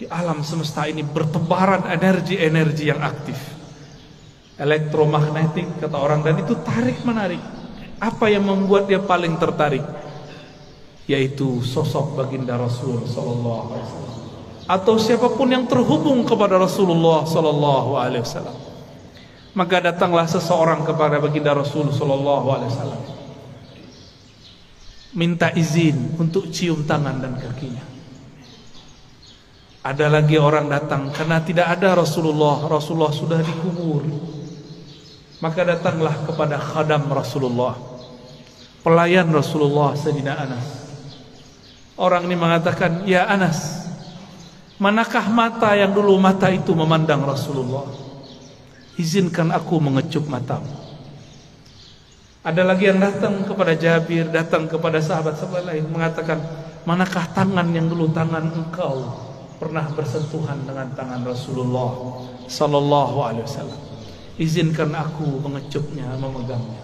di 0.00 0.08
alam 0.08 0.40
semesta 0.40 0.88
ini 0.88 1.04
bertebaran 1.04 1.84
energi-energi 1.84 2.88
yang 2.88 3.04
aktif. 3.04 3.36
Elektromagnetik 4.56 5.76
kata 5.76 6.00
orang 6.00 6.24
dan 6.24 6.40
itu 6.40 6.56
tarik 6.64 7.04
menarik. 7.04 7.40
Apa 8.00 8.32
yang 8.32 8.48
membuat 8.48 8.88
dia 8.88 8.96
paling 8.96 9.36
tertarik? 9.36 9.84
Yaitu 11.08 11.64
sosok 11.64 12.16
baginda 12.18 12.58
Rasul 12.60 13.04
sallallahu 13.08 13.76
alaihi 13.76 13.86
wasallam 13.88 14.10
atau 14.70 14.94
siapa 15.02 15.26
pun 15.34 15.50
yang 15.50 15.66
terhubung 15.66 16.22
kepada 16.22 16.54
Rasulullah 16.54 17.26
sallallahu 17.26 17.98
alaihi 17.98 18.22
wasallam. 18.22 18.54
Maka 19.50 19.82
datanglah 19.82 20.30
seseorang 20.30 20.86
kepada 20.86 21.18
baginda 21.18 21.50
Rasul 21.50 21.90
sallallahu 21.90 22.46
alaihi 22.54 22.70
wasallam. 22.70 23.02
minta 25.10 25.50
izin 25.58 26.14
untuk 26.22 26.54
cium 26.54 26.86
tangan 26.86 27.18
dan 27.18 27.34
kakinya. 27.34 27.82
Ada 29.82 30.06
lagi 30.06 30.38
orang 30.38 30.70
datang 30.70 31.10
karena 31.10 31.42
tidak 31.42 31.66
ada 31.66 31.98
Rasulullah, 31.98 32.62
Rasulullah 32.70 33.10
sudah 33.10 33.42
dikubur. 33.42 34.06
Maka 35.42 35.66
datanglah 35.66 36.14
kepada 36.30 36.62
khadam 36.62 37.10
Rasulullah, 37.10 37.74
pelayan 38.86 39.26
Rasulullah 39.34 39.98
Sayyidina 39.98 40.36
Anas. 40.36 40.79
Orang 42.00 42.24
ini 42.24 42.32
mengatakan, 42.32 43.04
"Ya 43.04 43.28
Anas, 43.28 43.84
manakah 44.80 45.28
mata 45.28 45.76
yang 45.76 45.92
dulu 45.92 46.16
mata 46.16 46.48
itu 46.48 46.72
memandang 46.72 47.20
Rasulullah? 47.28 47.84
Izinkan 48.96 49.52
aku 49.52 49.76
mengecup 49.76 50.24
matamu." 50.24 50.72
Ada 52.40 52.64
lagi 52.64 52.88
yang 52.88 53.04
datang 53.04 53.44
kepada 53.44 53.76
Jabir, 53.76 54.32
datang 54.32 54.64
kepada 54.64 54.96
sahabat-sahabat 54.96 55.60
lain 55.68 55.92
mengatakan, 55.92 56.40
"Manakah 56.88 57.36
tangan 57.36 57.68
yang 57.68 57.84
dulu 57.84 58.08
tangan 58.16 58.48
engkau 58.48 59.04
pernah 59.60 59.84
bersentuhan 59.92 60.56
dengan 60.64 60.88
tangan 60.96 61.20
Rasulullah 61.20 62.24
sallallahu 62.48 63.16
alaihi 63.28 63.44
wasallam? 63.44 63.80
Izinkan 64.40 64.96
aku 64.96 65.36
mengecupnya, 65.44 66.16
memegangnya." 66.16 66.80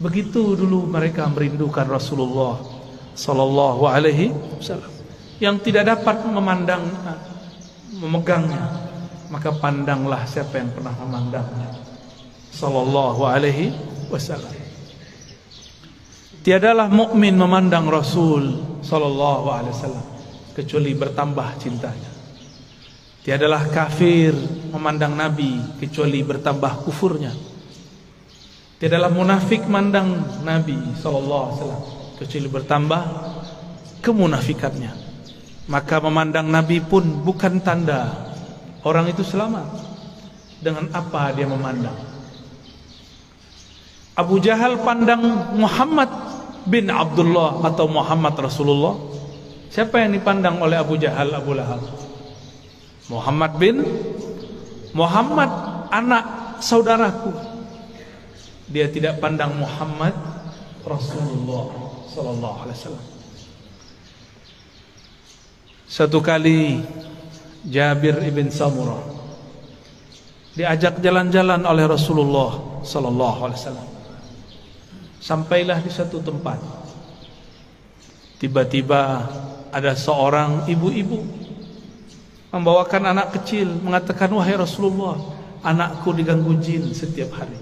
Begitu 0.00 0.56
dulu 0.56 0.88
mereka 0.88 1.28
merindukan 1.28 1.84
Rasulullah 1.84 2.73
sallallahu 3.14 3.82
alaihi 3.86 4.34
wasallam 4.58 4.94
yang 5.42 5.58
tidak 5.58 5.90
dapat 5.90 6.22
memandang 6.30 6.82
memegangnya, 7.98 8.70
maka 9.30 9.50
pandanglah 9.54 10.22
siapa 10.26 10.62
yang 10.62 10.70
pernah 10.70 10.94
memandangnya. 10.94 11.70
Sallallahu 12.54 13.22
alaihi 13.26 13.74
wasallam. 14.08 14.54
Tiadalah 16.44 16.92
mukmin 16.92 17.34
memandang 17.34 17.88
Rasul 17.88 18.62
sallallahu 18.84 19.46
alaihi 19.48 19.74
wasallam 19.74 20.06
kecuali 20.54 20.92
bertambah 20.94 21.48
cintanya. 21.58 22.12
Tiadalah 23.24 23.72
kafir 23.72 24.36
memandang 24.70 25.16
Nabi 25.16 25.80
kecuali 25.80 26.20
bertambah 26.20 26.84
kufurnya. 26.84 27.32
Tiadalah 28.78 29.08
munafik 29.08 29.64
memandang 29.64 30.20
Nabi 30.44 30.76
sallallahu 31.00 31.44
alaihi 31.48 31.58
wasallam 31.58 31.93
kecuali 32.18 32.48
bertambah 32.48 33.02
kemunafikannya. 34.04 34.92
Maka 35.64 35.96
memandang 36.04 36.52
Nabi 36.52 36.84
pun 36.84 37.24
bukan 37.24 37.60
tanda 37.64 38.12
orang 38.84 39.08
itu 39.08 39.24
selamat 39.24 39.64
dengan 40.60 40.92
apa 40.92 41.32
dia 41.32 41.48
memandang. 41.48 41.96
Abu 44.14 44.38
Jahal 44.38 44.78
pandang 44.84 45.24
Muhammad 45.58 46.06
bin 46.70 46.86
Abdullah 46.88 47.60
atau 47.66 47.90
Muhammad 47.90 48.34
Rasulullah 48.38 48.94
Siapa 49.74 50.00
yang 50.00 50.14
dipandang 50.14 50.62
oleh 50.62 50.78
Abu 50.78 50.94
Jahal 50.96 51.34
Abu 51.34 51.50
Lahab 51.50 51.82
Muhammad 53.10 53.52
bin 53.58 53.82
Muhammad 54.94 55.50
anak 55.90 56.56
saudaraku 56.62 57.34
Dia 58.70 58.86
tidak 58.88 59.18
pandang 59.20 59.58
Muhammad 59.58 60.14
Rasulullah 60.86 61.83
sallallahu 62.14 62.58
alaihi 62.62 62.78
wasallam. 62.78 63.06
Satu 65.90 66.18
kali 66.22 66.80
Jabir 67.66 68.22
ibn 68.22 68.48
Samurah 68.54 69.02
diajak 70.54 71.02
jalan-jalan 71.02 71.66
oleh 71.66 71.84
Rasulullah 71.90 72.82
sallallahu 72.86 73.38
alaihi 73.50 73.58
wasallam. 73.58 73.88
Sampailah 75.18 75.82
di 75.82 75.90
satu 75.90 76.22
tempat. 76.22 76.62
Tiba-tiba 78.38 79.24
ada 79.72 79.96
seorang 79.96 80.68
ibu-ibu 80.68 81.22
Membawakan 82.52 83.14
anak 83.14 83.34
kecil 83.40 83.66
Mengatakan 83.82 84.28
wahai 84.30 84.58
Rasulullah 84.58 85.16
Anakku 85.64 86.12
diganggu 86.12 86.60
jin 86.60 86.92
setiap 86.92 87.32
hari. 87.40 87.56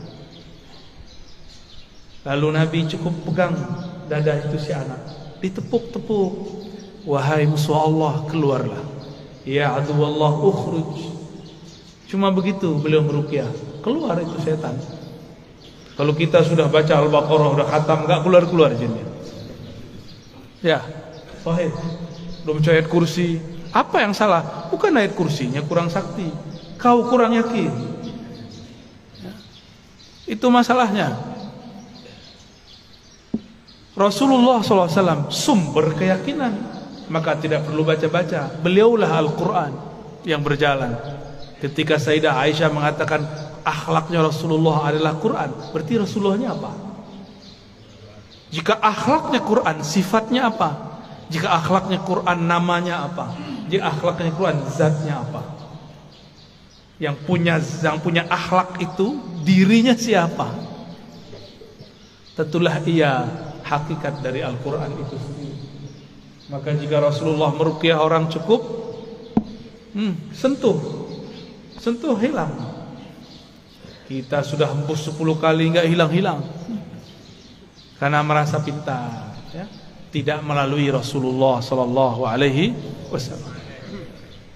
Lalu 2.26 2.48
Nabi 2.50 2.78
cukup 2.90 3.14
pegang 3.30 3.54
dada 4.10 4.32
itu 4.38 4.56
si 4.58 4.72
anak 4.74 4.98
Ditepuk-tepuk 5.42 6.30
Wahai 7.06 7.46
musuh 7.46 7.76
Allah 7.76 8.26
keluarlah 8.30 8.82
Ya 9.42 9.74
adu 9.74 9.98
Allah 9.98 10.32
ukhruj 10.38 11.12
Cuma 12.06 12.30
begitu 12.30 12.78
beliau 12.78 13.02
merukyah 13.02 13.50
Keluar 13.82 14.18
itu 14.22 14.38
setan 14.42 14.78
kalau 15.92 16.16
kita 16.16 16.40
sudah 16.40 16.72
baca 16.72 17.04
Al-Baqarah 17.04 17.48
sudah 17.52 17.68
khatam 17.68 17.98
enggak 18.08 18.20
keluar-keluar 18.24 18.72
jinnya. 18.72 19.04
Ya. 20.64 20.80
Sahih. 21.44 21.68
Belum 22.42 22.58
baca 22.58 22.70
ayat 22.72 22.88
kursi. 22.88 23.36
Apa 23.76 24.00
yang 24.00 24.16
salah? 24.16 24.68
Bukan 24.72 24.92
ayat 24.96 25.12
kursinya 25.12 25.60
kurang 25.62 25.92
sakti. 25.92 26.32
Kau 26.80 27.06
kurang 27.12 27.36
yakin. 27.36 27.70
Ya. 29.20 29.32
Itu 30.24 30.48
masalahnya. 30.48 31.31
Rasulullah 33.92 34.64
SAW 34.64 35.28
sumber 35.28 35.92
keyakinan. 35.96 36.54
Maka 37.12 37.36
tidak 37.36 37.68
perlu 37.68 37.84
baca-baca. 37.84 38.48
Beliaulah 38.64 39.20
Al-Quran 39.20 39.72
yang 40.24 40.40
berjalan. 40.40 40.96
Ketika 41.60 42.00
Sayyidah 42.00 42.32
Aisyah 42.40 42.72
mengatakan 42.72 43.20
akhlaknya 43.62 44.24
Rasulullah 44.24 44.88
adalah 44.88 45.14
Quran, 45.20 45.50
berarti 45.70 46.00
Rasulullahnya 46.00 46.56
apa? 46.56 46.72
Jika 48.52 48.80
akhlaknya 48.80 49.40
Quran, 49.44 49.76
sifatnya 49.84 50.48
apa? 50.48 50.70
Jika 51.32 51.48
akhlaknya 51.52 52.00
Quran, 52.04 52.38
namanya 52.44 53.08
apa? 53.08 53.32
Jika 53.68 53.92
akhlaknya 53.92 54.32
Quran, 54.36 54.56
zatnya 54.68 55.24
apa? 55.24 55.42
Yang 57.00 57.16
punya 57.24 57.56
yang 57.82 57.98
punya 57.98 58.22
akhlak 58.28 58.76
itu 58.80 59.16
dirinya 59.40 59.96
siapa? 59.96 60.52
Tentulah 62.36 62.80
ia 62.84 63.24
hakikat 63.72 64.20
dari 64.20 64.44
Al-Quran 64.44 64.90
itu 65.00 65.16
sendiri. 65.16 65.56
Maka 66.52 66.76
jika 66.76 67.00
Rasulullah 67.00 67.48
merukyah 67.56 67.96
orang 67.96 68.28
cukup, 68.28 68.60
hmm, 69.96 70.36
sentuh, 70.36 70.76
sentuh 71.80 72.12
hilang. 72.20 72.52
Kita 74.04 74.44
sudah 74.44 74.68
hembus 74.68 75.08
10 75.08 75.40
kali 75.40 75.72
enggak 75.72 75.88
hilang-hilang. 75.88 76.44
Karena 77.96 78.20
merasa 78.20 78.60
pintar, 78.60 79.32
ya. 79.56 79.64
Tidak 80.12 80.44
melalui 80.44 80.92
Rasulullah 80.92 81.64
sallallahu 81.64 82.28
alaihi 82.28 82.76
wasallam. 83.08 83.56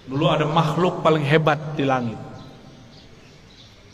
Dulu 0.05 0.25
ada 0.29 0.45
makhluk 0.45 1.01
paling 1.01 1.25
hebat 1.25 1.59
di 1.73 1.89
langit. 1.89 2.21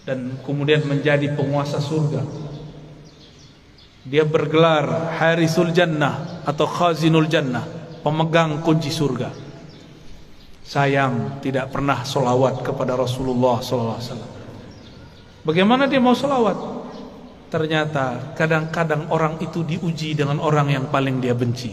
Dan 0.02 0.42
kemudian 0.42 0.82
menjadi 0.82 1.30
penguasa 1.38 1.78
surga. 1.78 2.26
Dia 4.02 4.26
bergelar 4.26 5.14
Harisul 5.14 5.70
Jannah 5.70 6.42
atau 6.42 6.66
Khazinul 6.66 7.30
Jannah, 7.30 7.62
pemegang 8.02 8.58
kunci 8.58 8.90
surga. 8.90 9.30
Sayang 10.66 11.38
tidak 11.38 11.70
pernah 11.70 12.02
solawat 12.02 12.66
kepada 12.66 12.98
Rasulullah 12.98 13.62
wasallam. 13.62 14.30
Bagaimana 15.46 15.86
dia 15.86 16.02
mau 16.02 16.18
selawat? 16.18 16.82
Ternyata 17.46 18.34
kadang-kadang 18.34 19.06
orang 19.12 19.38
itu 19.38 19.62
diuji 19.62 20.18
dengan 20.18 20.42
orang 20.42 20.72
yang 20.72 20.84
paling 20.90 21.22
dia 21.22 21.36
benci. 21.36 21.70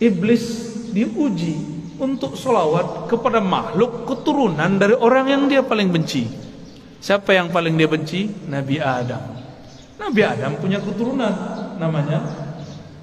Iblis 0.00 0.44
diuji 0.90 1.54
untuk 2.00 2.34
selawat 2.34 3.06
kepada 3.06 3.38
makhluk 3.38 4.08
keturunan 4.08 4.80
dari 4.80 4.96
orang 4.96 5.26
yang 5.30 5.42
dia 5.46 5.60
paling 5.62 5.92
benci. 5.92 6.49
Siapa 7.00 7.32
yang 7.32 7.48
paling 7.48 7.80
dia 7.80 7.88
benci? 7.88 8.28
Nabi 8.44 8.76
Adam. 8.76 9.40
Nabi 9.96 10.20
Adam 10.20 10.52
punya 10.60 10.80
keturunan 10.80 11.32
namanya 11.80 12.24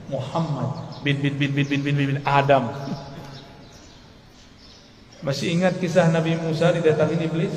Muhammad 0.10 1.02
bin 1.02 1.18
bin 1.18 1.34
bin 1.34 1.52
bin 1.54 1.66
bin 1.66 1.82
bin, 1.82 1.96
bin 1.98 2.20
Adam. 2.22 2.70
Masih 5.26 5.50
ingat 5.50 5.82
kisah 5.82 6.14
Nabi 6.14 6.38
Musa 6.38 6.70
didatangi 6.70 7.26
iblis? 7.26 7.54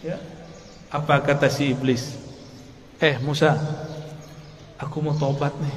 Ya. 0.00 0.16
Apa 0.88 1.20
kata 1.20 1.52
si 1.52 1.76
iblis? 1.76 2.16
Eh 2.96 3.20
Musa, 3.20 3.60
aku 4.80 5.04
mau 5.04 5.12
tobat 5.12 5.52
nih. 5.60 5.76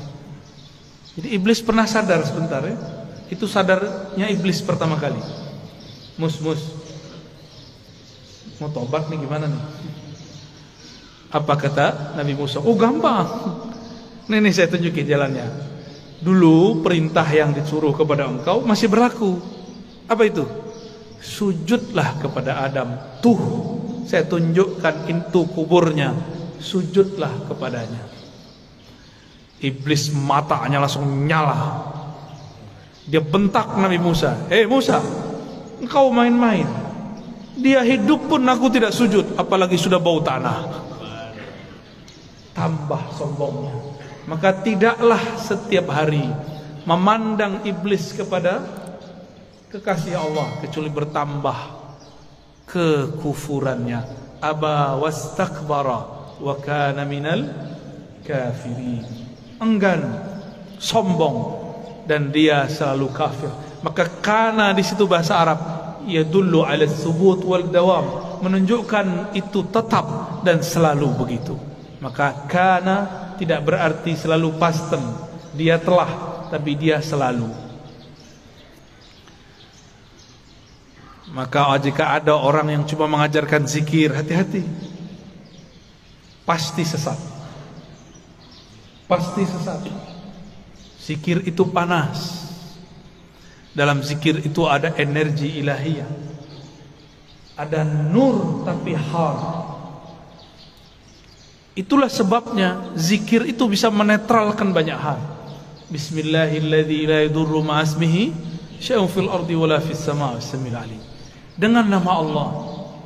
Jadi 1.20 1.28
iblis 1.36 1.60
pernah 1.60 1.84
sadar 1.84 2.24
sebentar 2.24 2.64
ya. 2.64 2.80
Itu 3.28 3.44
sadarnya 3.44 4.32
iblis 4.32 4.64
pertama 4.64 4.96
kali. 4.96 5.20
Mus 6.16 6.40
mus. 6.40 6.79
Mau 8.60 8.70
tobat 8.72 9.08
nih 9.08 9.20
gimana 9.24 9.48
nih? 9.48 9.64
Apa 11.32 11.54
kata 11.56 12.16
Nabi 12.20 12.34
Musa? 12.36 12.60
Oh 12.60 12.76
gampang. 12.76 13.28
Nih 14.28 14.40
nih 14.44 14.54
saya 14.54 14.68
tunjukin 14.70 15.08
jalannya. 15.08 15.48
Dulu 16.20 16.84
perintah 16.84 17.26
yang 17.32 17.56
disuruh 17.56 17.96
kepada 17.96 18.28
engkau 18.28 18.60
masih 18.62 18.92
berlaku. 18.92 19.40
Apa 20.10 20.28
itu? 20.28 20.44
sujudlah 21.20 22.20
kepada 22.20 22.64
Adam. 22.64 22.96
Tuh, 23.20 23.40
saya 24.08 24.26
tunjukkan 24.26 25.08
itu 25.08 25.42
kuburnya. 25.52 26.16
Sujudlah 26.60 27.48
kepadanya. 27.48 28.04
Iblis 29.60 30.12
matanya 30.16 30.84
langsung 30.84 31.08
nyala. 31.28 31.88
Dia 33.08 33.20
bentak 33.24 33.76
Nabi 33.76 34.00
Musa. 34.00 34.48
Hey 34.48 34.68
Musa, 34.68 35.04
engkau 35.84 36.12
main-main. 36.12 36.68
Dia 37.58 37.82
hidup 37.82 38.30
pun 38.30 38.44
aku 38.46 38.70
tidak 38.70 38.94
sujud, 38.94 39.34
apalagi 39.40 39.80
sudah 39.80 39.98
bau 39.98 40.22
tanah. 40.22 40.86
Tambah 42.54 43.02
sombongnya. 43.16 43.74
Maka 44.30 44.54
tidaklah 44.62 45.22
setiap 45.42 45.90
hari 45.90 46.28
memandang 46.86 47.66
iblis 47.66 48.14
kepada 48.14 48.62
kekasih 49.74 50.18
Allah 50.18 50.62
kecuali 50.62 50.90
bertambah 50.94 51.58
kekufurannya. 52.70 54.06
Aba 54.40 54.96
wastakbara 55.02 56.00
wa 56.40 56.56
kana 56.62 57.04
minal 57.04 57.50
kafirin 58.24 59.04
enggan, 59.60 60.02
sombong 60.80 61.60
dan 62.08 62.32
dia 62.32 62.66
selalu 62.72 63.12
kafir. 63.12 63.52
Maka 63.84 64.08
kana 64.24 64.72
di 64.74 64.84
situ 64.84 65.06
bahasa 65.06 65.36
Arab 65.40 65.60
ia 66.10 66.26
dulu 66.26 66.66
ala 66.66 66.90
subut 66.90 67.46
wal 67.46 67.70
dawam 67.70 68.06
menunjukkan 68.42 69.38
itu 69.38 69.64
tetap 69.70 70.06
dan 70.42 70.66
selalu 70.66 71.08
begitu. 71.14 71.56
Maka 72.02 72.50
kana 72.50 72.98
tidak 73.38 73.64
berarti 73.64 74.18
selalu 74.18 74.58
pasten. 74.58 75.02
Dia 75.54 75.78
telah 75.78 76.10
tapi 76.50 76.74
dia 76.74 76.98
selalu. 77.00 77.48
Maka 81.30 81.78
jika 81.78 82.18
ada 82.18 82.34
orang 82.34 82.74
yang 82.74 82.84
cuma 82.90 83.06
mengajarkan 83.06 83.70
zikir, 83.70 84.10
hati-hati. 84.18 84.66
Pasti 86.42 86.82
sesat 86.82 87.40
pasti 89.10 89.42
sesat. 89.42 89.82
Zikir 91.02 91.42
itu 91.50 91.66
panas. 91.66 92.49
Dalam 93.74 94.02
zikir 94.02 94.42
itu 94.42 94.66
ada 94.66 94.94
energi 94.98 95.62
ilahiyah. 95.62 96.10
Ada 97.60 97.84
nur 97.86 98.66
tapi 98.66 98.96
har. 98.96 99.38
Itulah 101.78 102.10
sebabnya 102.12 102.92
zikir 102.98 103.46
itu 103.46 103.64
bisa 103.70 103.88
menetralkan 103.94 104.74
banyak 104.74 105.00
hal. 105.00 105.20
Bismillahirrahmanirrahim 105.90 107.08
la 107.08 107.18
yadurru 107.26 107.62
ardi 109.32 109.56
wala 109.56 109.78
fis. 109.80 110.06
Dengan 111.60 111.86
nama 111.86 112.12
Allah. 112.16 112.50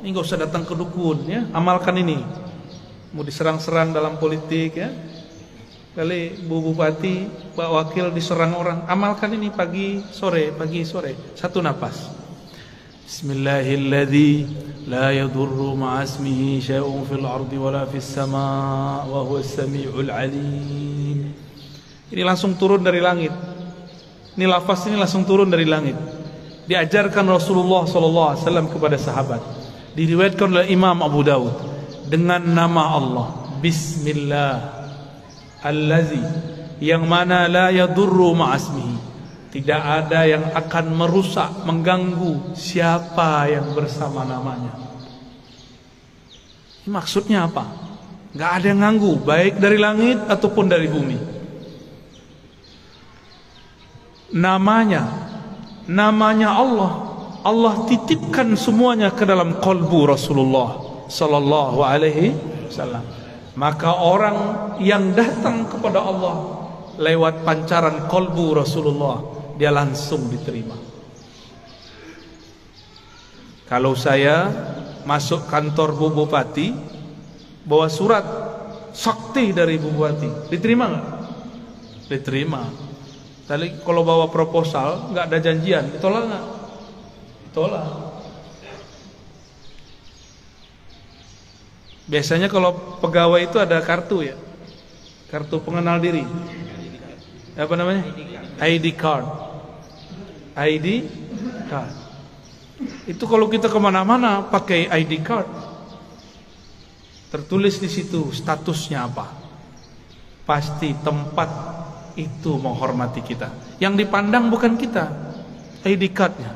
Ini 0.04 0.12
enggak 0.12 0.26
usah 0.28 0.36
datang 0.36 0.68
ke 0.68 0.76
dukun 0.76 1.24
ya, 1.24 1.48
amalkan 1.56 1.96
ini. 1.96 2.20
Mau 3.16 3.24
diserang-serang 3.24 3.94
dalam 3.94 4.20
politik 4.20 4.76
ya, 4.76 4.92
kali 5.94 6.34
Bu 6.50 6.58
Bupati, 6.58 7.30
Pak 7.54 7.70
Wakil 7.70 8.10
diserang 8.10 8.58
orang, 8.58 8.82
amalkan 8.90 9.30
ini 9.30 9.54
pagi 9.54 10.02
sore, 10.10 10.50
pagi 10.50 10.82
sore, 10.82 11.14
satu 11.38 11.62
napas. 11.62 12.10
Bismillahilladzi 13.06 14.32
la 14.90 15.14
yadurru 15.14 15.78
ma'asmihi 15.78 16.58
syai'un 16.58 17.06
fil 17.06 17.22
ardi 17.22 17.54
wala 17.54 17.86
fis 17.86 18.10
sama' 18.10 19.06
wa 19.06 19.22
huwas 19.22 19.54
samiul 19.54 20.10
alim. 20.10 21.30
Ini 22.10 22.22
langsung 22.26 22.58
turun 22.58 22.82
dari 22.82 22.98
langit. 22.98 23.30
Ini 24.34 24.50
lafaz 24.50 24.90
ini 24.90 24.98
langsung 24.98 25.22
turun 25.22 25.46
dari 25.46 25.62
langit. 25.62 25.94
Diajarkan 26.66 27.22
Rasulullah 27.30 27.86
sallallahu 27.86 28.28
alaihi 28.34 28.42
wasallam 28.42 28.66
kepada 28.66 28.98
sahabat. 28.98 29.42
Diriwayatkan 29.94 30.50
oleh 30.50 30.66
Imam 30.74 30.98
Abu 31.06 31.22
Dawud 31.22 31.54
dengan 32.10 32.42
nama 32.42 32.98
Allah. 32.98 33.26
Bismillah 33.62 34.73
allazi 35.64 36.20
yang 36.84 37.08
mana 37.08 37.48
la 37.48 37.72
yadurru 37.72 38.36
ma'asmihi 38.36 38.94
tidak 39.54 39.78
ada 39.80 40.26
yang 40.26 40.50
akan 40.50 40.86
merusak 40.98 41.62
mengganggu 41.62 42.58
siapa 42.58 43.46
yang 43.46 43.70
bersama 43.70 44.26
namanya. 44.26 44.74
Ini 46.82 46.90
maksudnya 46.90 47.46
apa? 47.46 47.62
Nggak 48.34 48.50
ada 48.50 48.66
yang 48.66 48.80
ganggu 48.82 49.14
baik 49.22 49.62
dari 49.62 49.78
langit 49.78 50.18
ataupun 50.26 50.66
dari 50.66 50.90
bumi. 50.90 51.18
Namanya 54.34 55.06
namanya 55.86 56.58
Allah. 56.58 56.92
Allah 57.46 57.86
titipkan 57.86 58.58
semuanya 58.58 59.14
ke 59.14 59.22
dalam 59.22 59.62
kalbu 59.62 60.10
Rasulullah 60.10 60.82
sallallahu 61.06 61.78
alaihi 61.78 62.34
wasallam 62.66 63.23
maka 63.54 64.02
orang 64.02 64.36
yang 64.82 65.14
datang 65.14 65.70
kepada 65.70 66.02
Allah 66.02 66.66
lewat 66.98 67.46
pancaran 67.46 68.10
kolbu 68.10 68.58
Rasulullah 68.58 69.22
dia 69.54 69.70
langsung 69.70 70.26
diterima 70.26 70.74
kalau 73.70 73.94
saya 73.94 74.50
masuk 75.06 75.46
kantor 75.46 75.94
Bu 75.94 76.10
Bupati 76.10 76.74
bawa 77.62 77.86
surat 77.86 78.26
sakti 78.90 79.54
dari 79.54 79.78
Bu 79.78 79.90
Bupati 79.94 80.50
diterima 80.50 80.84
nggak? 80.90 81.06
diterima 82.10 82.62
tapi 83.46 83.78
kalau 83.86 84.02
bawa 84.02 84.26
proposal 84.34 85.14
nggak 85.14 85.24
ada 85.30 85.38
janjian 85.38 85.94
ditolak 85.94 86.26
nggak? 86.26 86.44
ditolak 87.50 88.13
Biasanya 92.04 92.52
kalau 92.52 93.00
pegawai 93.00 93.40
itu 93.48 93.56
ada 93.56 93.80
kartu 93.80 94.20
ya, 94.20 94.36
kartu 95.32 95.56
pengenal 95.64 95.96
diri. 95.96 96.24
Apa 97.56 97.74
namanya? 97.78 98.04
ID 98.60 98.92
card. 98.92 99.24
ID 100.54 101.08
card. 101.70 101.92
Itu 103.08 103.24
kalau 103.24 103.48
kita 103.48 103.72
ke 103.72 103.78
mana-mana 103.80 104.44
pakai 104.44 104.90
ID 104.90 105.24
card. 105.24 105.48
Tertulis 107.32 107.80
di 107.80 107.88
situ 107.88 108.30
statusnya 108.30 109.08
apa. 109.08 109.26
Pasti 110.44 110.92
tempat 111.00 111.48
itu 112.20 112.60
menghormati 112.60 113.24
kita. 113.24 113.48
Yang 113.80 114.04
dipandang 114.04 114.52
bukan 114.52 114.76
kita, 114.76 115.08
ID 115.82 116.12
cardnya. 116.12 116.52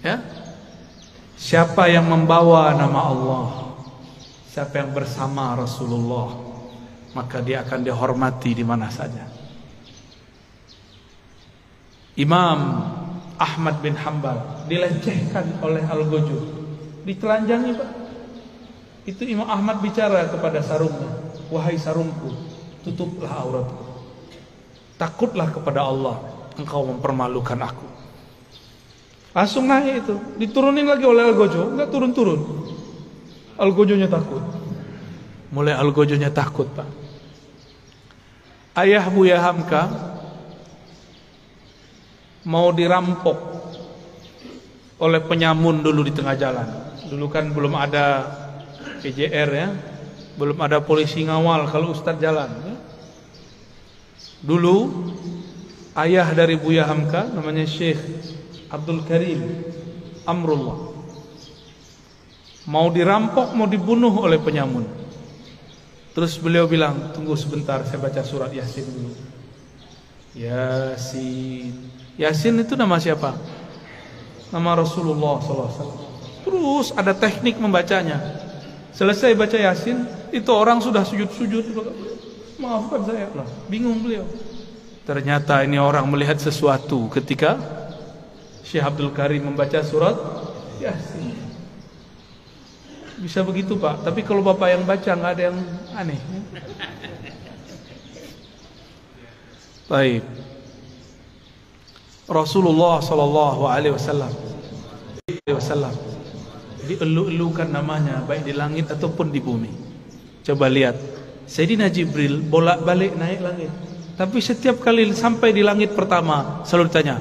Ya, 0.00 0.16
Siapa 1.40 1.88
yang 1.88 2.04
membawa 2.04 2.76
nama 2.76 3.00
Allah 3.00 3.69
Siapa 4.60 4.76
yang 4.76 4.92
bersama 4.92 5.56
Rasulullah 5.56 6.36
maka 7.16 7.40
dia 7.40 7.64
akan 7.64 7.80
dihormati 7.80 8.52
di 8.52 8.60
mana 8.60 8.92
saja. 8.92 9.24
Imam 12.20 12.84
Ahmad 13.40 13.80
bin 13.80 13.96
Hambal 13.96 14.68
dilecehkan 14.68 15.64
oleh 15.64 15.80
Al-Gojo. 15.80 16.44
Ditelanjangi 17.08 17.72
Pak. 17.72 17.90
Itu 19.08 19.24
Imam 19.24 19.48
Ahmad 19.48 19.80
bicara 19.80 20.28
kepada 20.28 20.60
sarungnya. 20.60 21.08
Wahai 21.48 21.80
sarungku, 21.80 22.28
tutuplah 22.84 23.32
auratku. 23.32 24.12
Takutlah 25.00 25.48
kepada 25.56 25.88
Allah, 25.88 26.20
engkau 26.60 26.84
mempermalukan 26.84 27.56
aku. 27.64 27.88
Langsung 29.32 29.72
naik 29.72 30.04
itu, 30.04 30.20
diturunin 30.36 30.84
lagi 30.84 31.08
oleh 31.08 31.32
Al-Gojo, 31.32 31.72
enggak 31.72 31.88
turun-turun. 31.88 32.59
Algojonya 33.60 34.08
takut. 34.08 34.40
Mulai 35.52 35.76
Algojonya 35.76 36.32
takut, 36.32 36.64
Pak. 36.72 36.88
Ayah 38.80 39.04
Buya 39.12 39.36
Hamka 39.36 39.92
mau 42.48 42.72
dirampok 42.72 43.36
oleh 44.96 45.20
penyamun 45.20 45.84
dulu 45.84 46.08
di 46.08 46.12
tengah 46.16 46.32
jalan. 46.40 46.68
Dulu 47.04 47.26
kan 47.28 47.52
belum 47.52 47.76
ada 47.76 48.24
PJR 49.04 49.50
ya, 49.52 49.68
belum 50.40 50.56
ada 50.64 50.80
polisi 50.80 51.28
ngawal 51.28 51.68
kalau 51.68 51.92
Ustadz 51.92 52.22
jalan. 52.22 52.48
Ya. 52.64 52.76
Dulu 54.40 54.76
ayah 56.00 56.32
dari 56.32 56.56
Buya 56.56 56.88
Hamka 56.88 57.28
namanya 57.28 57.68
Syekh 57.68 58.00
Abdul 58.72 59.04
Karim 59.04 59.68
Amrullah 60.24 60.89
mau 62.68 62.92
dirampok, 62.92 63.56
mau 63.56 63.64
dibunuh 63.64 64.12
oleh 64.20 64.36
penyamun. 64.36 64.84
Terus 66.10 66.36
beliau 66.42 66.66
bilang, 66.66 67.14
tunggu 67.14 67.38
sebentar, 67.38 67.80
saya 67.86 68.02
baca 68.02 68.20
surat 68.26 68.50
Yasin 68.50 68.84
dulu. 68.84 69.14
Yasin. 70.34 71.70
Yasin 72.18 72.54
itu 72.60 72.74
nama 72.74 72.98
siapa? 72.98 73.38
Nama 74.50 74.82
Rasulullah 74.82 75.38
SAW. 75.38 76.10
Terus 76.42 76.90
ada 76.98 77.14
teknik 77.14 77.56
membacanya. 77.62 78.18
Selesai 78.90 79.38
baca 79.38 79.54
Yasin, 79.54 80.02
itu 80.34 80.50
orang 80.50 80.82
sudah 80.82 81.06
sujud-sujud. 81.06 81.64
Maafkan 82.58 83.06
saya. 83.06 83.30
Lah, 83.32 83.46
bingung 83.70 84.02
beliau. 84.02 84.26
Ternyata 85.06 85.62
ini 85.62 85.78
orang 85.78 86.06
melihat 86.10 86.38
sesuatu 86.38 87.06
ketika 87.10 87.56
Syekh 88.66 88.82
Abdul 88.82 89.10
Karim 89.14 89.46
membaca 89.46 89.78
surat 89.82 90.14
Yasin. 90.82 91.29
Bisa 93.20 93.44
begitu 93.44 93.76
Pak, 93.76 94.00
tapi 94.00 94.24
kalau 94.24 94.40
Bapak 94.40 94.68
yang 94.72 94.82
baca 94.88 95.10
nggak 95.12 95.32
ada 95.36 95.42
yang 95.52 95.58
aneh. 95.92 96.20
Baik. 99.92 100.24
Rasulullah 102.30 103.02
sallallahu 103.02 103.66
alaihi 103.66 103.92
wasallam 103.92 104.30
wasallam 105.50 105.92
dielu-elukan 106.88 107.68
namanya 107.68 108.24
baik 108.24 108.48
di 108.48 108.54
langit 108.56 108.88
ataupun 108.88 109.28
di 109.28 109.38
bumi. 109.38 109.70
Coba 110.42 110.66
lihat. 110.66 110.96
Sayyidina 111.50 111.90
Jibril 111.90 112.38
bolak-balik 112.46 113.18
naik 113.18 113.42
langit. 113.42 113.70
Tapi 114.14 114.38
setiap 114.38 114.78
kali 114.78 115.10
sampai 115.10 115.50
di 115.50 115.66
langit 115.66 115.98
pertama 115.98 116.62
selalu 116.62 116.86
ditanya, 116.88 117.16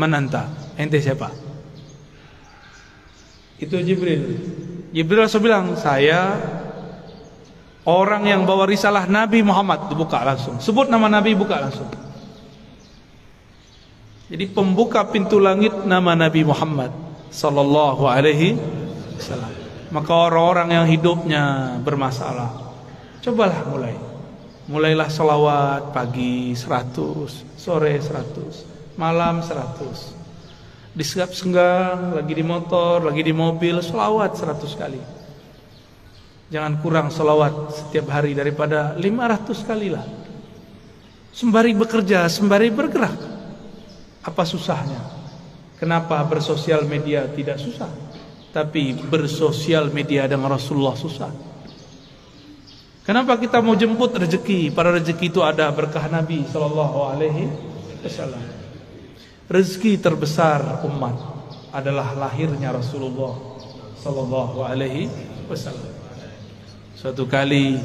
"Man 0.00 0.16
anta?" 0.16 0.48
Ente 0.80 0.98
siapa? 1.04 1.28
Itu 3.60 3.76
Jibril. 3.84 4.40
Jibril 4.94 5.26
langsung 5.26 5.42
bilang, 5.42 5.74
"Saya 5.74 6.38
orang 7.82 8.30
yang 8.30 8.46
bawa 8.46 8.62
risalah 8.70 9.10
Nabi 9.10 9.42
Muhammad." 9.42 9.90
Dibuka 9.90 10.22
langsung. 10.22 10.62
Sebut 10.62 10.86
nama 10.86 11.10
Nabi 11.10 11.34
buka 11.34 11.58
langsung. 11.58 11.90
Jadi 14.30 14.44
pembuka 14.54 15.02
pintu 15.10 15.42
langit 15.42 15.82
nama 15.82 16.14
Nabi 16.14 16.46
Muhammad 16.46 16.94
sallallahu 17.28 18.06
alaihi 18.06 18.54
wasallam. 19.18 19.52
Maka 19.90 20.10
orang-orang 20.14 20.68
yang 20.74 20.86
hidupnya 20.86 21.76
bermasalah, 21.82 22.50
cobalah 23.20 23.66
mulai. 23.66 23.94
Mulailah 24.64 25.12
selawat 25.12 25.92
pagi 25.92 26.56
100, 26.56 27.44
sore 27.52 28.00
100, 28.00 28.64
malam 28.96 29.44
100. 29.44 30.13
Di 30.94 31.02
senggang, 31.02 32.14
lagi 32.14 32.30
di 32.38 32.46
motor, 32.46 33.02
lagi 33.02 33.26
di 33.26 33.34
mobil, 33.34 33.82
selawat 33.82 34.38
100 34.38 34.78
kali. 34.78 35.02
Jangan 36.54 36.78
kurang 36.78 37.10
selawat 37.10 37.74
setiap 37.74 38.14
hari 38.14 38.30
daripada 38.38 38.94
500 38.94 39.66
kali 39.66 39.90
lah. 39.90 40.06
Sembari 41.34 41.74
bekerja, 41.74 42.30
sembari 42.30 42.70
bergerak. 42.70 43.18
Apa 44.22 44.46
susahnya? 44.46 45.02
Kenapa 45.82 46.22
bersosial 46.30 46.86
media 46.86 47.26
tidak 47.26 47.58
susah? 47.58 47.90
Tapi 48.54 48.94
bersosial 48.94 49.90
media 49.90 50.30
dengan 50.30 50.54
Rasulullah 50.54 50.94
susah. 50.94 51.34
Kenapa 53.02 53.34
kita 53.34 53.58
mau 53.58 53.74
jemput 53.74 54.14
rezeki? 54.14 54.70
Para 54.70 54.94
rezeki 54.94 55.26
itu 55.26 55.42
ada 55.42 55.68
berkah 55.74 56.06
Nabi 56.06 56.46
Sallallahu 56.46 56.98
Alaihi 57.10 57.50
Wasallam. 58.00 58.63
Rezeki 59.44 60.00
terbesar 60.00 60.80
umat 60.88 61.20
adalah 61.68 62.16
lahirnya 62.16 62.72
Rasulullah 62.72 63.36
Sallallahu 64.00 64.64
Alaihi 64.64 65.12
Wasallam. 65.44 65.92
Suatu 66.96 67.28
kali 67.28 67.76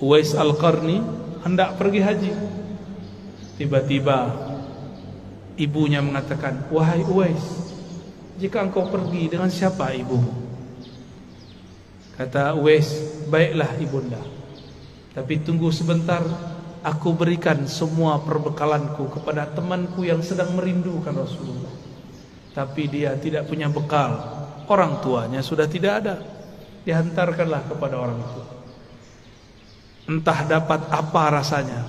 Uwais 0.00 0.32
Al-Qarni 0.32 1.04
hendak 1.44 1.76
pergi 1.76 2.00
haji. 2.00 2.32
Tiba-tiba 3.60 4.32
ibunya 5.60 6.00
mengatakan, 6.00 6.64
"Wahai 6.72 7.04
Uwais, 7.04 7.44
jika 8.40 8.64
engkau 8.64 8.88
pergi 8.88 9.28
dengan 9.28 9.52
siapa 9.52 9.92
ibumu?" 9.92 10.32
Kata 12.16 12.56
Uwais, 12.56 12.88
baiklah 13.28 13.76
ibunda. 13.76 14.22
Tapi 15.12 15.42
tunggu 15.44 15.68
sebentar, 15.68 16.22
aku 16.84 17.16
berikan 17.16 17.64
semua 17.64 18.20
perbekalanku 18.20 19.08
kepada 19.16 19.48
temanku 19.48 20.04
yang 20.04 20.20
sedang 20.20 20.52
merindukan 20.52 21.16
Rasulullah. 21.16 21.72
Tapi 22.52 22.86
dia 22.86 23.16
tidak 23.16 23.48
punya 23.48 23.72
bekal. 23.72 24.20
Orang 24.68 25.00
tuanya 25.00 25.40
sudah 25.40 25.64
tidak 25.64 26.04
ada. 26.04 26.14
Dihantarkanlah 26.84 27.64
kepada 27.72 27.96
orang 27.96 28.20
itu. 28.20 28.42
Entah 30.04 30.44
dapat 30.44 30.84
apa 30.92 31.22
rasanya. 31.32 31.88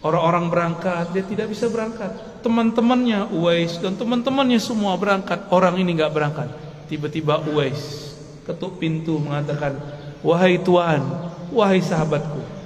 Orang-orang 0.00 0.48
berangkat, 0.48 1.12
dia 1.12 1.22
tidak 1.28 1.52
bisa 1.52 1.68
berangkat. 1.68 2.40
Teman-temannya 2.40 3.28
Uwais 3.34 3.76
dan 3.76 3.94
teman-temannya 3.94 4.56
semua 4.56 4.96
berangkat. 4.96 5.52
Orang 5.52 5.76
ini 5.76 5.92
nggak 5.92 6.14
berangkat. 6.14 6.48
Tiba-tiba 6.88 7.44
Uwais 7.44 8.08
ketuk 8.48 8.80
pintu 8.80 9.20
mengatakan, 9.20 9.76
"Wahai 10.24 10.56
tuan, 10.64 11.04
wahai 11.52 11.84
sahabatku, 11.84 12.57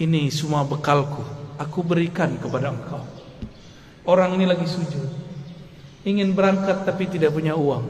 ini 0.00 0.32
semua 0.32 0.64
bekalku, 0.64 1.22
aku 1.60 1.84
berikan 1.84 2.34
kepada 2.40 2.72
engkau." 2.72 3.04
Orang 4.08 4.34
ini 4.34 4.48
lagi 4.48 4.64
sujud. 4.64 5.06
Ingin 6.08 6.32
berangkat 6.32 6.88
tapi 6.88 7.04
tidak 7.06 7.36
punya 7.36 7.52
uang. 7.52 7.84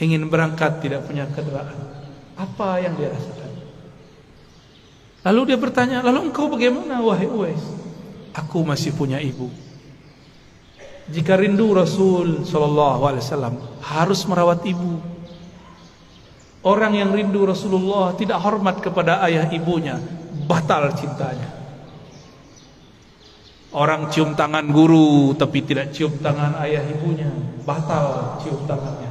Ingin 0.00 0.26
berangkat 0.32 0.80
tidak 0.80 1.04
punya 1.04 1.28
kendaraan. 1.28 1.76
Apa 2.34 2.80
yang 2.82 2.96
dia 2.98 3.12
rasakan? 3.12 3.52
Lalu 5.24 5.40
dia 5.52 5.58
bertanya, 5.60 5.98
"Lalu 6.02 6.32
engkau 6.32 6.48
bagaimana 6.50 6.98
wahai 7.04 7.28
Uwais?" 7.28 7.62
Aku 8.34 8.66
masih 8.66 8.90
punya 8.96 9.22
ibu. 9.22 9.46
Jika 11.04 11.36
rindu 11.36 11.76
Rasul 11.76 12.42
wasallam 12.48 13.60
harus 13.84 14.24
merawat 14.24 14.64
ibu. 14.64 14.98
Orang 16.64 16.96
yang 16.96 17.12
rindu 17.12 17.44
Rasulullah 17.44 18.16
tidak 18.16 18.40
hormat 18.40 18.80
kepada 18.80 19.20
ayah 19.28 19.46
ibunya, 19.52 20.00
batal 20.44 20.92
cintanya. 20.96 21.50
Orang 23.74 24.06
cium 24.14 24.38
tangan 24.38 24.70
guru 24.70 25.34
tapi 25.34 25.66
tidak 25.66 25.90
cium 25.90 26.14
tangan 26.22 26.54
ayah 26.62 26.86
ibunya, 26.86 27.26
batal 27.66 28.38
cium 28.38 28.62
tangannya. 28.70 29.10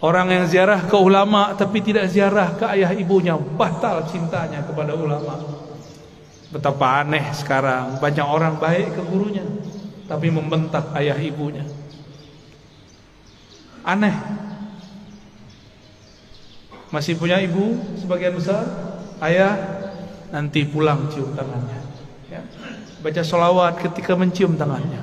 Orang 0.00 0.32
yang 0.32 0.48
ziarah 0.48 0.88
ke 0.88 0.96
ulama 0.96 1.52
tapi 1.52 1.84
tidak 1.84 2.08
ziarah 2.08 2.56
ke 2.56 2.64
ayah 2.72 2.88
ibunya, 2.96 3.36
batal 3.36 4.08
cintanya 4.08 4.64
kepada 4.64 4.96
ulama. 4.96 5.36
Betapa 6.48 7.04
aneh 7.04 7.28
sekarang 7.36 8.00
banyak 8.00 8.24
orang 8.24 8.56
baik 8.56 8.96
ke 8.96 9.02
gurunya 9.04 9.44
tapi 10.08 10.32
membentak 10.32 10.88
ayah 10.96 11.14
ibunya. 11.20 11.68
Aneh 13.84 14.16
masih 16.90 17.14
punya 17.14 17.38
ibu 17.38 17.78
sebagian 18.00 18.34
besar, 18.34 18.66
ayah 19.22 19.79
nanti 20.30 20.66
pulang 20.66 21.10
cium 21.10 21.34
tangannya. 21.34 21.80
Ya. 22.30 22.42
Baca 23.02 23.22
solawat 23.22 23.82
ketika 23.82 24.14
mencium 24.14 24.54
tangannya. 24.54 25.02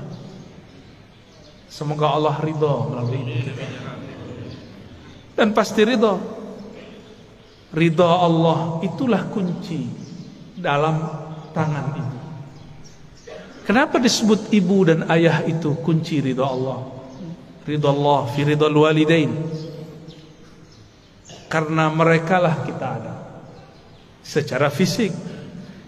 Semoga 1.67 2.15
Allah 2.15 2.35
ridho 2.41 2.89
melalui 2.89 3.21
ibu 3.21 3.51
Dan 5.37 5.53
pasti 5.53 5.85
ridho. 5.85 6.15
Ridho 7.75 8.07
Allah 8.07 8.81
itulah 8.81 9.27
kunci 9.29 9.85
dalam 10.57 11.03
tangan 11.51 11.85
ibu. 11.93 12.17
Kenapa 13.67 13.99
disebut 13.99 14.49
ibu 14.55 14.87
dan 14.87 15.05
ayah 15.11 15.43
itu 15.43 15.75
kunci 15.83 16.23
ridho 16.23 16.41
Allah? 16.47 16.79
Ridho 17.67 17.87
Allah 17.91 18.19
fi 18.31 18.47
ridho 18.47 18.71
walidain 18.71 19.31
karena 21.47 21.87
merekalah 21.87 22.63
kita 22.67 22.87
ada 22.87 23.16
secara 24.27 24.67
fisik 24.67 25.15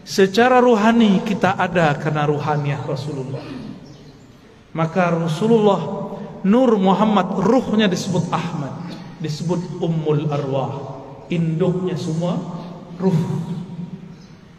secara 0.08 0.64
ruhani 0.64 1.20
kita 1.28 1.60
ada 1.60 1.92
karena 2.00 2.24
ruhaniah 2.24 2.80
Rasulullah. 2.88 3.44
Maka 4.70 5.12
Rasulullah 5.12 5.82
Nur 6.40 6.80
Muhammad 6.80 7.36
ruhnya 7.36 7.92
disebut 7.92 8.32
Ahmad 8.32 8.72
disebut 9.20 9.84
Ummul 9.84 10.32
Arwah. 10.32 11.04
Induknya 11.28 12.00
semua 12.00 12.40
ruh. 12.96 13.20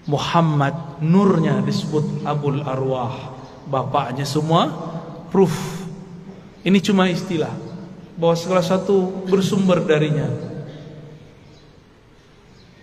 Muhammad 0.04 1.00
nurnya 1.00 1.64
disebut 1.64 2.24
Abul 2.28 2.60
Arwah. 2.60 3.32
Bapaknya 3.64 4.28
semua 4.28 4.68
ruh. 5.32 5.56
Ini 6.60 6.78
cuma 6.84 7.08
istilah. 7.08 7.52
Bahwa 8.20 8.36
segala 8.36 8.60
satu 8.60 9.24
bersumber 9.24 9.80
darinya 9.80 10.28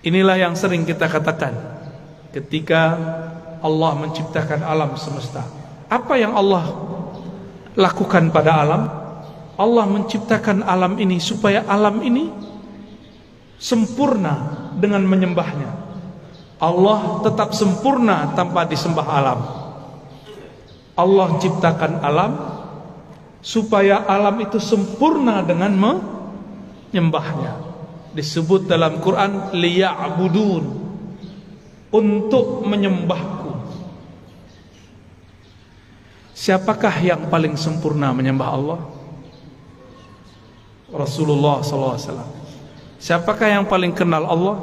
Inilah 0.07 0.39
yang 0.39 0.55
sering 0.55 0.87
kita 0.87 1.11
katakan 1.11 1.51
ketika 2.31 2.95
Allah 3.59 3.91
menciptakan 3.99 4.63
alam 4.63 4.95
semesta. 4.95 5.43
Apa 5.91 6.15
yang 6.15 6.31
Allah 6.31 6.63
lakukan 7.75 8.31
pada 8.31 8.63
alam? 8.63 8.87
Allah 9.59 9.83
menciptakan 9.83 10.63
alam 10.63 10.95
ini 10.95 11.19
supaya 11.19 11.67
alam 11.67 11.99
ini 11.99 12.31
sempurna 13.59 14.71
dengan 14.79 15.03
menyembahnya. 15.03 15.75
Allah 16.63 17.19
tetap 17.27 17.51
sempurna 17.51 18.31
tanpa 18.31 18.63
disembah 18.63 19.07
alam. 19.11 19.43
Allah 20.95 21.35
ciptakan 21.35 21.99
alam 21.99 22.31
supaya 23.43 24.07
alam 24.07 24.39
itu 24.39 24.55
sempurna 24.55 25.43
dengan 25.43 25.75
menyembahnya 25.75 27.66
disebut 28.17 28.65
dalam 28.65 28.97
Quran 28.97 29.53
liya'budun. 29.53 30.89
Untuk 31.88 32.67
menyembahku. 32.67 33.53
Siapakah 36.36 36.95
yang 36.99 37.32
paling 37.32 37.56
sempurna 37.56 38.12
menyembah 38.12 38.49
Allah? 38.51 38.80
Rasulullah 40.88 41.60
SAW 41.60 41.99
siapakah 42.95 43.60
yang 43.60 43.65
paling 43.67 43.91
kenal 43.91 44.23
Allah? 44.23 44.56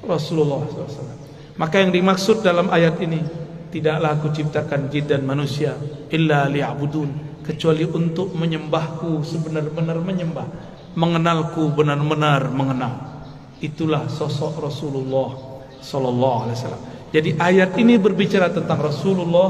Rasulullah 0.00 0.64
SAW 0.64 1.16
Maka 1.60 1.84
yang 1.84 1.92
dimaksud 1.92 2.40
dalam 2.40 2.72
ayat 2.72 2.96
ini 3.04 3.20
tidaklah 3.68 4.16
aku 4.16 4.32
ciptakan 4.32 4.88
jin 4.88 5.04
dan 5.04 5.26
manusia 5.26 5.76
illa 6.08 6.48
liya'budun. 6.48 7.28
Kecuali 7.44 7.88
untuk 7.88 8.36
menyembahku 8.36 9.24
sebenar-benar 9.24 9.96
menyembah, 10.04 10.67
mengenalku 10.94 11.72
benar-benar 11.72 12.48
mengenal. 12.52 13.24
Itulah 13.58 14.06
sosok 14.06 14.62
Rasulullah 14.62 15.34
sallallahu 15.82 16.38
alaihi 16.46 16.56
wasallam. 16.56 16.82
Jadi 17.08 17.30
ayat 17.40 17.74
ini 17.80 17.96
berbicara 17.96 18.52
tentang 18.52 18.78
Rasulullah 18.78 19.48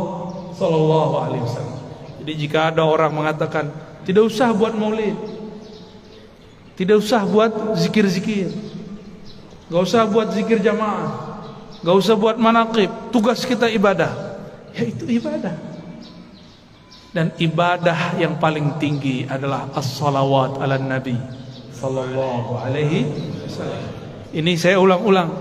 sallallahu 0.57 1.14
alaihi 1.18 1.42
wasallam. 1.44 1.79
Jadi 2.24 2.33
jika 2.35 2.72
ada 2.72 2.87
orang 2.87 3.12
mengatakan 3.12 3.68
tidak 4.03 4.31
usah 4.31 4.51
buat 4.57 4.72
maulid, 4.72 5.14
tidak 6.79 7.03
usah 7.05 7.27
buat 7.29 7.77
zikir-zikir, 7.77 8.48
Gak 9.68 9.83
usah 9.85 10.09
buat 10.09 10.33
zikir 10.33 10.64
jamaah 10.64 11.37
Gak 11.85 11.96
usah 11.96 12.16
buat 12.16 12.40
manakib 12.40 12.88
Tugas 13.12 13.44
kita 13.44 13.68
ibadah 13.68 14.12
Ya 14.72 14.88
itu 14.88 15.05
ibadah 15.20 15.67
Dan 17.14 17.33
ibadah 17.40 18.21
yang 18.21 18.37
paling 18.37 18.77
tinggi 18.77 19.25
adalah 19.25 19.73
As-salawat 19.73 20.61
ala 20.61 20.77
nabi 20.77 21.16
Sallallahu 21.73 22.51
alaihi 22.61 23.09
wasallam 23.44 23.85
Ini 24.35 24.53
saya 24.61 24.77
ulang-ulang 24.77 25.33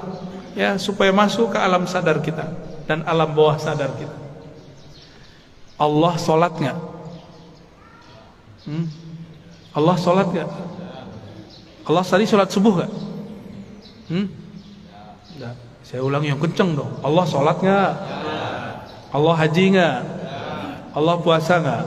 Ya 0.56 0.80
supaya 0.80 1.12
masuk 1.12 1.52
ke 1.54 1.60
alam 1.60 1.84
sadar 1.84 2.24
kita 2.24 2.48
Dan 2.88 3.04
alam 3.04 3.36
bawah 3.36 3.60
sadar 3.60 3.92
kita 4.00 4.28
Allah 5.78 6.18
solat 6.18 6.58
nggak? 6.58 6.78
Hmm? 8.66 8.86
Allah 9.78 9.96
solat 10.02 10.28
nggak? 10.34 10.50
Allah 11.86 12.04
tadi 12.04 12.26
solat 12.26 12.50
subuh 12.50 12.82
nggak? 12.82 12.92
Hmm? 14.10 14.26
Enggak. 15.38 15.54
Saya 15.86 16.02
ulang 16.02 16.26
yang 16.26 16.42
kenceng 16.42 16.74
dong. 16.74 16.98
Allah 17.06 17.26
sholat 17.30 17.62
nggak? 17.62 17.92
Allah 19.14 19.36
haji 19.38 19.64
nggak? 19.78 19.98
Allah 20.98 21.16
puasa 21.22 21.62
nggak? 21.62 21.84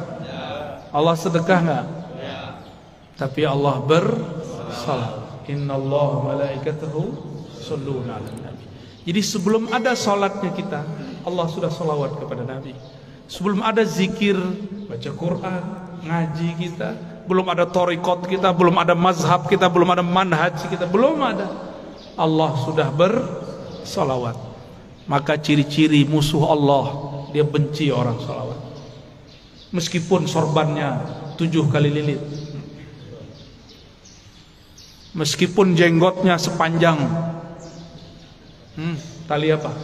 Allah 0.95 1.15
sedekah 1.19 1.59
nggak? 1.67 1.87
Tapi 3.19 3.43
Allah 3.43 3.83
bersalat. 3.83 5.19
Inna 5.51 5.75
Allah 5.75 6.11
malaikatahu 6.31 7.03
salluna 7.59 8.23
ala 8.23 8.31
nabi. 8.39 8.65
Jadi 9.03 9.21
sebelum 9.27 9.67
ada 9.75 9.99
salatnya 9.99 10.55
kita, 10.55 10.87
Allah 11.27 11.47
sudah 11.51 11.75
salawat 11.75 12.23
kepada 12.23 12.47
Nabi. 12.47 12.71
Sebelum 13.27 13.59
ada 13.67 13.83
zikir, 13.83 14.39
baca 14.87 15.11
Quran, 15.11 15.63
ngaji 16.07 16.49
kita, 16.55 16.95
belum 17.27 17.51
ada 17.51 17.67
torikot 17.67 18.31
kita, 18.31 18.55
belum 18.55 18.79
ada 18.79 18.95
mazhab 18.95 19.51
kita, 19.51 19.67
belum 19.67 19.91
ada 19.91 20.07
manhaj 20.07 20.55
kita, 20.71 20.87
belum 20.87 21.19
ada. 21.19 21.51
Allah 22.15 22.55
sudah 22.63 22.89
bersalawat 22.95 24.51
maka 25.11 25.35
ciri-ciri 25.35 26.07
musuh 26.07 26.47
Allah 26.47 26.85
dia 27.35 27.43
benci 27.43 27.91
orang 27.91 28.15
salawat 28.23 28.50
meskipun 29.71 30.27
sorbannya 30.27 30.99
tujuh 31.39 31.67
kali 31.71 31.91
lilit. 31.91 32.23
Meskipun 35.11 35.75
jenggotnya 35.75 36.39
sepanjang. 36.39 36.99
Hmm, 38.79 38.97
tali 39.27 39.51
apa? 39.51 39.75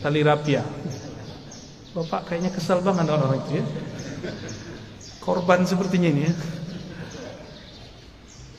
Tali 0.00 0.20
rapia. 0.24 0.64
Bapak 1.92 2.26
kayaknya 2.32 2.50
kesal 2.50 2.80
banget 2.80 3.06
orang-orang 3.06 3.40
itu 3.44 3.52
ya. 3.60 3.64
Korban 5.20 5.68
sepertinya 5.68 6.08
ini 6.08 6.22
ya. 6.26 6.32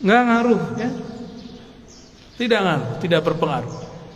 Nggak 0.06 0.22
ngaruh 0.22 0.64
ya. 0.78 0.90
Tidak 2.36 2.60
ngaruh, 2.62 2.90
tidak 3.00 3.22
berpengaruh. 3.26 3.76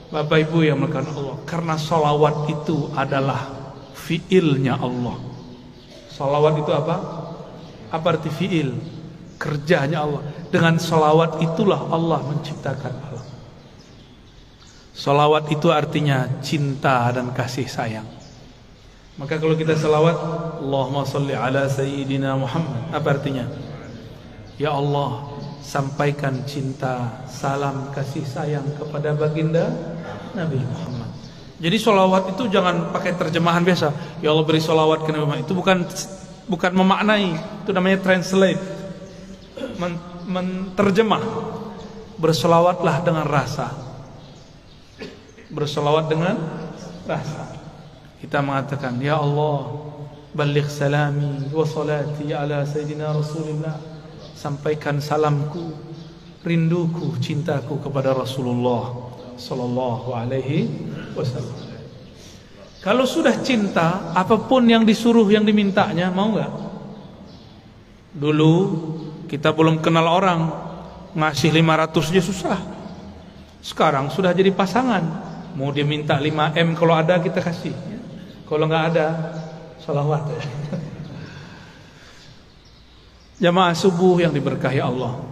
Bapak 0.10 0.50
Ibu 0.50 0.66
yang 0.66 0.82
melakukan 0.82 1.14
Allah, 1.14 1.38
karena 1.46 1.78
solawat 1.78 2.50
itu 2.50 2.90
adalah 2.98 3.46
fiilnya 3.94 4.76
Allah. 4.76 5.29
Solawat 6.20 6.60
itu 6.60 6.72
apa? 6.76 6.96
Apa 7.96 8.20
arti 8.20 8.28
fiil? 8.28 8.76
Kerjanya 9.40 10.04
Allah. 10.04 10.20
Dengan 10.52 10.76
solawat 10.76 11.40
itulah 11.40 11.88
Allah 11.88 12.20
menciptakan 12.28 12.92
alam. 13.08 13.28
Solawat 14.92 15.48
itu 15.48 15.72
artinya 15.72 16.28
cinta 16.44 17.08
dan 17.16 17.32
kasih 17.32 17.72
sayang. 17.72 18.04
Maka 19.16 19.40
kalau 19.40 19.56
kita 19.56 19.80
salawat, 19.80 20.20
Allahumma 20.60 21.08
salli 21.08 21.32
ala 21.32 21.72
Sayyidina 21.72 22.36
Muhammad. 22.36 22.92
Apa 22.92 23.16
artinya? 23.16 23.48
Ya 24.60 24.76
Allah, 24.76 25.24
sampaikan 25.64 26.44
cinta, 26.44 27.24
salam 27.32 27.96
kasih 27.96 28.28
sayang 28.28 28.68
kepada 28.76 29.16
baginda 29.16 29.72
Nabi 30.36 30.60
Muhammad. 30.68 30.99
Jadi 31.60 31.76
solawat 31.76 32.32
itu 32.36 32.48
jangan 32.48 32.96
pakai 32.96 33.20
terjemahan 33.20 33.60
biasa. 33.60 33.92
Ya 34.24 34.32
Allah 34.32 34.48
beri 34.48 34.64
solawat 34.64 35.04
ke 35.04 35.12
Nabi 35.12 35.28
Muhammad. 35.28 35.44
Itu 35.44 35.52
bukan 35.52 35.84
bukan 36.48 36.72
memaknai. 36.72 37.36
Itu 37.68 37.76
namanya 37.76 38.00
translate. 38.00 38.64
Men, 39.76 40.00
menterjemah. 40.24 41.24
Bersolawatlah 42.16 43.04
dengan 43.04 43.28
rasa. 43.28 43.76
Bersolawat 45.52 46.08
dengan 46.08 46.36
rasa. 47.04 47.60
Kita 48.20 48.40
mengatakan, 48.44 49.00
Ya 49.00 49.20
Allah, 49.20 49.72
balik 50.36 50.68
salami 50.72 51.48
wa 51.52 51.64
salati 51.64 52.32
ala 52.32 52.64
Sayyidina 52.68 53.16
Rasulullah 53.16 53.80
sampaikan 54.36 55.04
salamku, 55.04 55.76
rinduku, 56.48 57.20
cintaku 57.20 57.82
kepada 57.84 58.16
Rasulullah 58.16 59.12
sallallahu 59.36 60.16
alaihi 60.16 60.89
wasallam. 61.16 61.58
Kalau 62.80 63.04
sudah 63.04 63.36
cinta, 63.44 64.16
apa 64.16 64.40
pun 64.40 64.64
yang 64.64 64.88
disuruh 64.88 65.28
yang 65.28 65.44
dimintanya, 65.44 66.08
mau 66.08 66.32
nggak? 66.32 66.52
Dulu 68.16 68.54
kita 69.28 69.52
belum 69.52 69.84
kenal 69.84 70.08
orang, 70.08 70.48
ngasih 71.12 71.52
500 71.52 72.12
aja 72.16 72.24
susah. 72.24 72.60
Sekarang 73.60 74.08
sudah 74.08 74.32
jadi 74.32 74.56
pasangan, 74.56 75.04
mau 75.60 75.76
dia 75.76 75.84
minta 75.84 76.16
5M 76.16 76.80
kalau 76.80 76.96
ada 76.96 77.20
kita 77.20 77.44
kasih. 77.44 77.76
Kalau 78.48 78.64
nggak 78.66 78.86
ada, 78.96 79.08
salawat 79.84 80.24
ya. 80.32 80.42
Jamaah 83.50 83.72
subuh 83.72 84.20
yang 84.20 84.36
diberkahi 84.36 84.84
Allah 84.84 85.30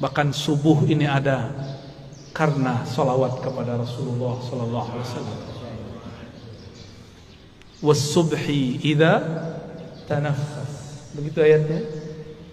Bahkan 0.00 0.32
subuh 0.32 0.88
ini 0.88 1.04
ada 1.04 1.52
Karena 2.30 2.86
salawat 2.86 3.42
kepada 3.42 3.74
Rasulullah 3.74 4.38
Sallallahu 4.38 4.88
Alaihi 4.94 5.06
Wasallam. 5.06 5.38
Wasubhi 7.80 8.76
idha 8.84 9.24
tanafas 10.04 11.10
Begitu 11.16 11.40
ayatnya. 11.40 11.80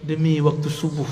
Demi 0.01 0.39
waktu 0.39 0.71
subuh 0.71 1.07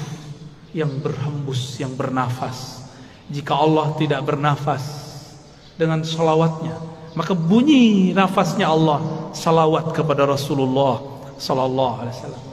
Yang 0.72 1.04
berhembus, 1.04 1.78
yang 1.78 1.94
bernafas. 1.94 2.88
Jika 3.28 3.54
Allah 3.54 3.92
tidak 4.00 4.24
bernafas 4.24 4.84
Dengan 5.76 6.00
salawatnya 6.02 6.80
Maka 7.14 7.36
bunyi 7.36 8.16
nafasnya 8.16 8.72
Allah 8.72 9.30
Salawat 9.36 9.92
kepada 9.92 10.24
Rasulullah 10.24 11.16
Sallallahu 11.36 11.96
Alaihi 12.00 12.16
Wasallam. 12.16 12.44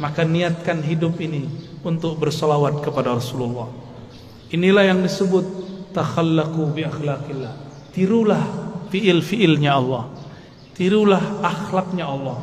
Maka 0.00 0.24
niatkan 0.24 0.80
hidup 0.80 1.20
ini 1.20 1.44
untuk 1.84 2.16
bersolawat 2.16 2.80
kepada 2.80 3.12
Rasulullah. 3.12 3.68
Inilah 4.48 4.88
yang 4.88 5.04
disebut 5.04 5.44
takhallaqu 5.94 6.62
bi 6.74 6.82
akhlaqillah. 6.86 7.52
Tirulah 7.90 8.44
fiil-fiilnya 8.90 9.76
Allah. 9.76 10.10
Tirulah 10.74 11.44
akhlaknya 11.44 12.06
Allah. 12.08 12.38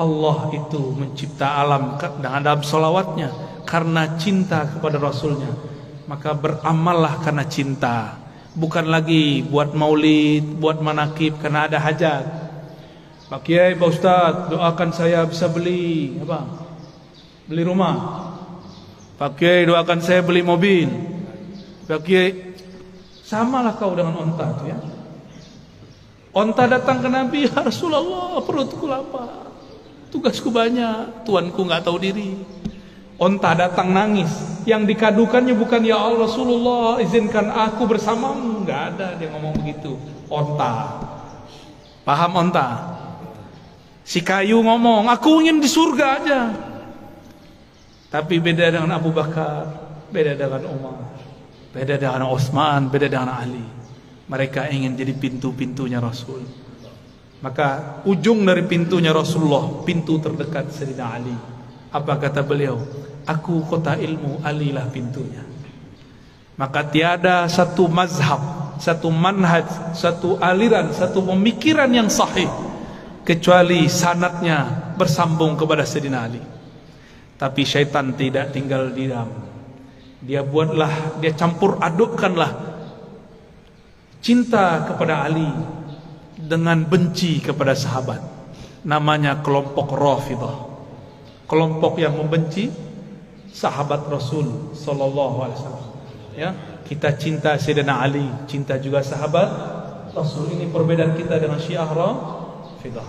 Allah 0.00 0.38
itu 0.56 0.96
mencipta 0.96 1.60
alam 1.60 2.00
dalam 2.24 2.64
solawatnya 2.64 3.28
karena 3.68 4.16
cinta 4.16 4.64
kepada 4.64 4.96
Rasulnya. 4.96 5.52
Maka 6.08 6.32
beramallah 6.32 7.20
karena 7.20 7.44
cinta. 7.44 8.16
Bukan 8.56 8.88
lagi 8.88 9.46
buat 9.46 9.76
maulid, 9.76 10.58
buat 10.58 10.80
manakib 10.82 11.38
karena 11.38 11.68
ada 11.70 11.78
hajat. 11.78 12.24
Pak 13.30 13.46
Kiai, 13.46 13.78
Pak 13.78 13.88
Ustaz, 13.88 14.50
doakan 14.50 14.90
saya 14.90 15.22
bisa 15.22 15.46
beli 15.46 16.18
apa? 16.18 16.66
beli 17.46 17.62
rumah. 17.66 17.94
Pak 19.18 19.38
Kiai 19.38 19.66
doakan 19.66 19.98
saya 20.02 20.22
beli 20.22 20.42
mobil. 20.42 20.86
Pak 21.86 22.00
Kiai 22.06 22.49
samalah 23.30 23.78
kau 23.78 23.94
dengan 23.94 24.18
onta 24.18 24.50
itu 24.58 24.74
ya. 24.74 24.78
Onta 26.34 26.66
datang 26.66 26.98
ke 26.98 27.06
Nabi, 27.10 27.46
ya 27.46 27.62
Rasulullah 27.62 28.42
perutku 28.42 28.90
lapar. 28.90 29.50
Tugasku 30.10 30.50
banyak, 30.50 31.22
tuanku 31.22 31.62
nggak 31.62 31.86
tahu 31.86 31.98
diri. 32.02 32.34
Onta 33.18 33.54
datang 33.54 33.94
nangis. 33.94 34.30
Yang 34.66 34.94
dikadukannya 34.94 35.54
bukan 35.54 35.86
ya 35.86 35.98
Allah 35.98 36.26
Rasulullah 36.26 36.98
izinkan 36.98 37.50
aku 37.50 37.86
bersamamu. 37.86 38.66
Nggak 38.66 38.80
ada 38.94 39.14
dia 39.18 39.30
ngomong 39.30 39.54
begitu. 39.62 39.94
Onta. 40.26 40.98
Paham 42.02 42.32
onta? 42.46 42.98
Si 44.02 44.18
kayu 44.22 44.58
ngomong, 44.62 45.06
aku 45.06 45.38
ingin 45.42 45.62
di 45.62 45.70
surga 45.70 46.06
aja. 46.22 46.40
Tapi 48.10 48.42
beda 48.42 48.74
dengan 48.74 48.98
Abu 48.98 49.14
Bakar, 49.14 49.70
beda 50.10 50.34
dengan 50.34 50.66
Umar, 50.66 51.09
beda 51.70 51.94
dengan 51.98 52.30
Utsman, 52.30 52.90
beda 52.90 53.06
dengan 53.06 53.30
Ali. 53.30 53.62
Mereka 54.30 54.70
ingin 54.70 54.94
jadi 54.94 55.14
pintu-pintunya 55.14 55.98
Rasul. 55.98 56.42
Maka 57.40 58.00
ujung 58.04 58.44
dari 58.44 58.62
pintunya 58.68 59.16
Rasulullah, 59.16 59.80
pintu 59.82 60.20
terdekat 60.20 60.70
Sayyidina 60.70 61.06
Ali. 61.08 61.34
Apa 61.90 62.20
kata 62.20 62.44
beliau? 62.44 62.78
Aku 63.24 63.64
kota 63.66 63.96
ilmu, 63.96 64.44
alilah 64.44 64.86
pintunya. 64.92 65.42
Maka 66.60 66.84
tiada 66.84 67.48
satu 67.48 67.88
mazhab, 67.88 68.76
satu 68.76 69.08
manhaj, 69.08 69.96
satu 69.96 70.36
aliran, 70.36 70.92
satu 70.92 71.24
pemikiran 71.24 71.88
yang 71.88 72.12
sahih 72.12 72.46
kecuali 73.24 73.88
sanatnya 73.88 74.92
bersambung 75.00 75.56
kepada 75.56 75.88
Sayyidina 75.88 76.18
Ali. 76.20 76.42
Tapi 77.40 77.64
syaitan 77.64 78.12
tidak 78.12 78.52
tinggal 78.52 78.92
diam. 78.92 79.49
Dia 80.20 80.44
buatlah, 80.44 81.20
dia 81.24 81.32
campur 81.32 81.80
adukkanlah 81.80 82.52
cinta 84.20 84.84
kepada 84.84 85.24
Ali 85.24 85.48
dengan 86.36 86.84
benci 86.84 87.40
kepada 87.40 87.72
sahabat. 87.72 88.20
Namanya 88.84 89.40
kelompok 89.40 89.92
Rafidah. 89.96 90.68
Kelompok 91.48 91.98
yang 91.98 92.16
membenci 92.16 92.70
sahabat 93.50 94.06
Rasul 94.06 94.72
sallallahu 94.76 95.36
alaihi 95.42 95.58
wasallam. 95.58 95.86
Ya, 96.38 96.50
kita 96.86 97.18
cinta 97.18 97.58
Sayyidina 97.58 98.00
Ali, 98.00 98.24
cinta 98.46 98.78
juga 98.78 99.02
sahabat 99.02 99.48
Rasul. 100.14 100.54
Ini 100.54 100.70
perbedaan 100.70 101.18
kita 101.18 101.42
dengan 101.42 101.58
Syiah 101.58 101.90
Rafidah. 101.90 103.04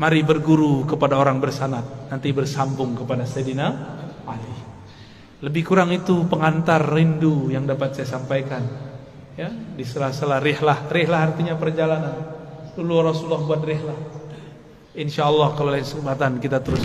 Mari 0.00 0.20
berguru 0.26 0.82
kepada 0.88 1.14
orang 1.14 1.38
bersanad, 1.38 2.10
nanti 2.10 2.34
bersambung 2.34 2.98
kepada 2.98 3.22
Sayyidina. 3.22 4.00
Lebih 5.42 5.62
kurang 5.66 5.90
itu 5.90 6.22
pengantar 6.30 6.86
rindu 6.86 7.50
yang 7.50 7.66
dapat 7.66 7.98
saya 7.98 8.14
sampaikan. 8.14 8.62
Ya, 9.34 9.50
di 9.50 9.82
sela-sela 9.82 10.38
rihlah. 10.38 10.86
Rihlah 10.86 11.20
artinya 11.34 11.58
perjalanan. 11.58 12.14
Dulu 12.78 13.02
Rasulullah 13.02 13.42
buat 13.42 13.62
rihlah. 13.66 13.98
Insyaallah 14.94 15.56
kalau 15.58 15.74
lain 15.74 15.82
kesempatan 15.82 16.38
kita 16.38 16.62
terus 16.62 16.84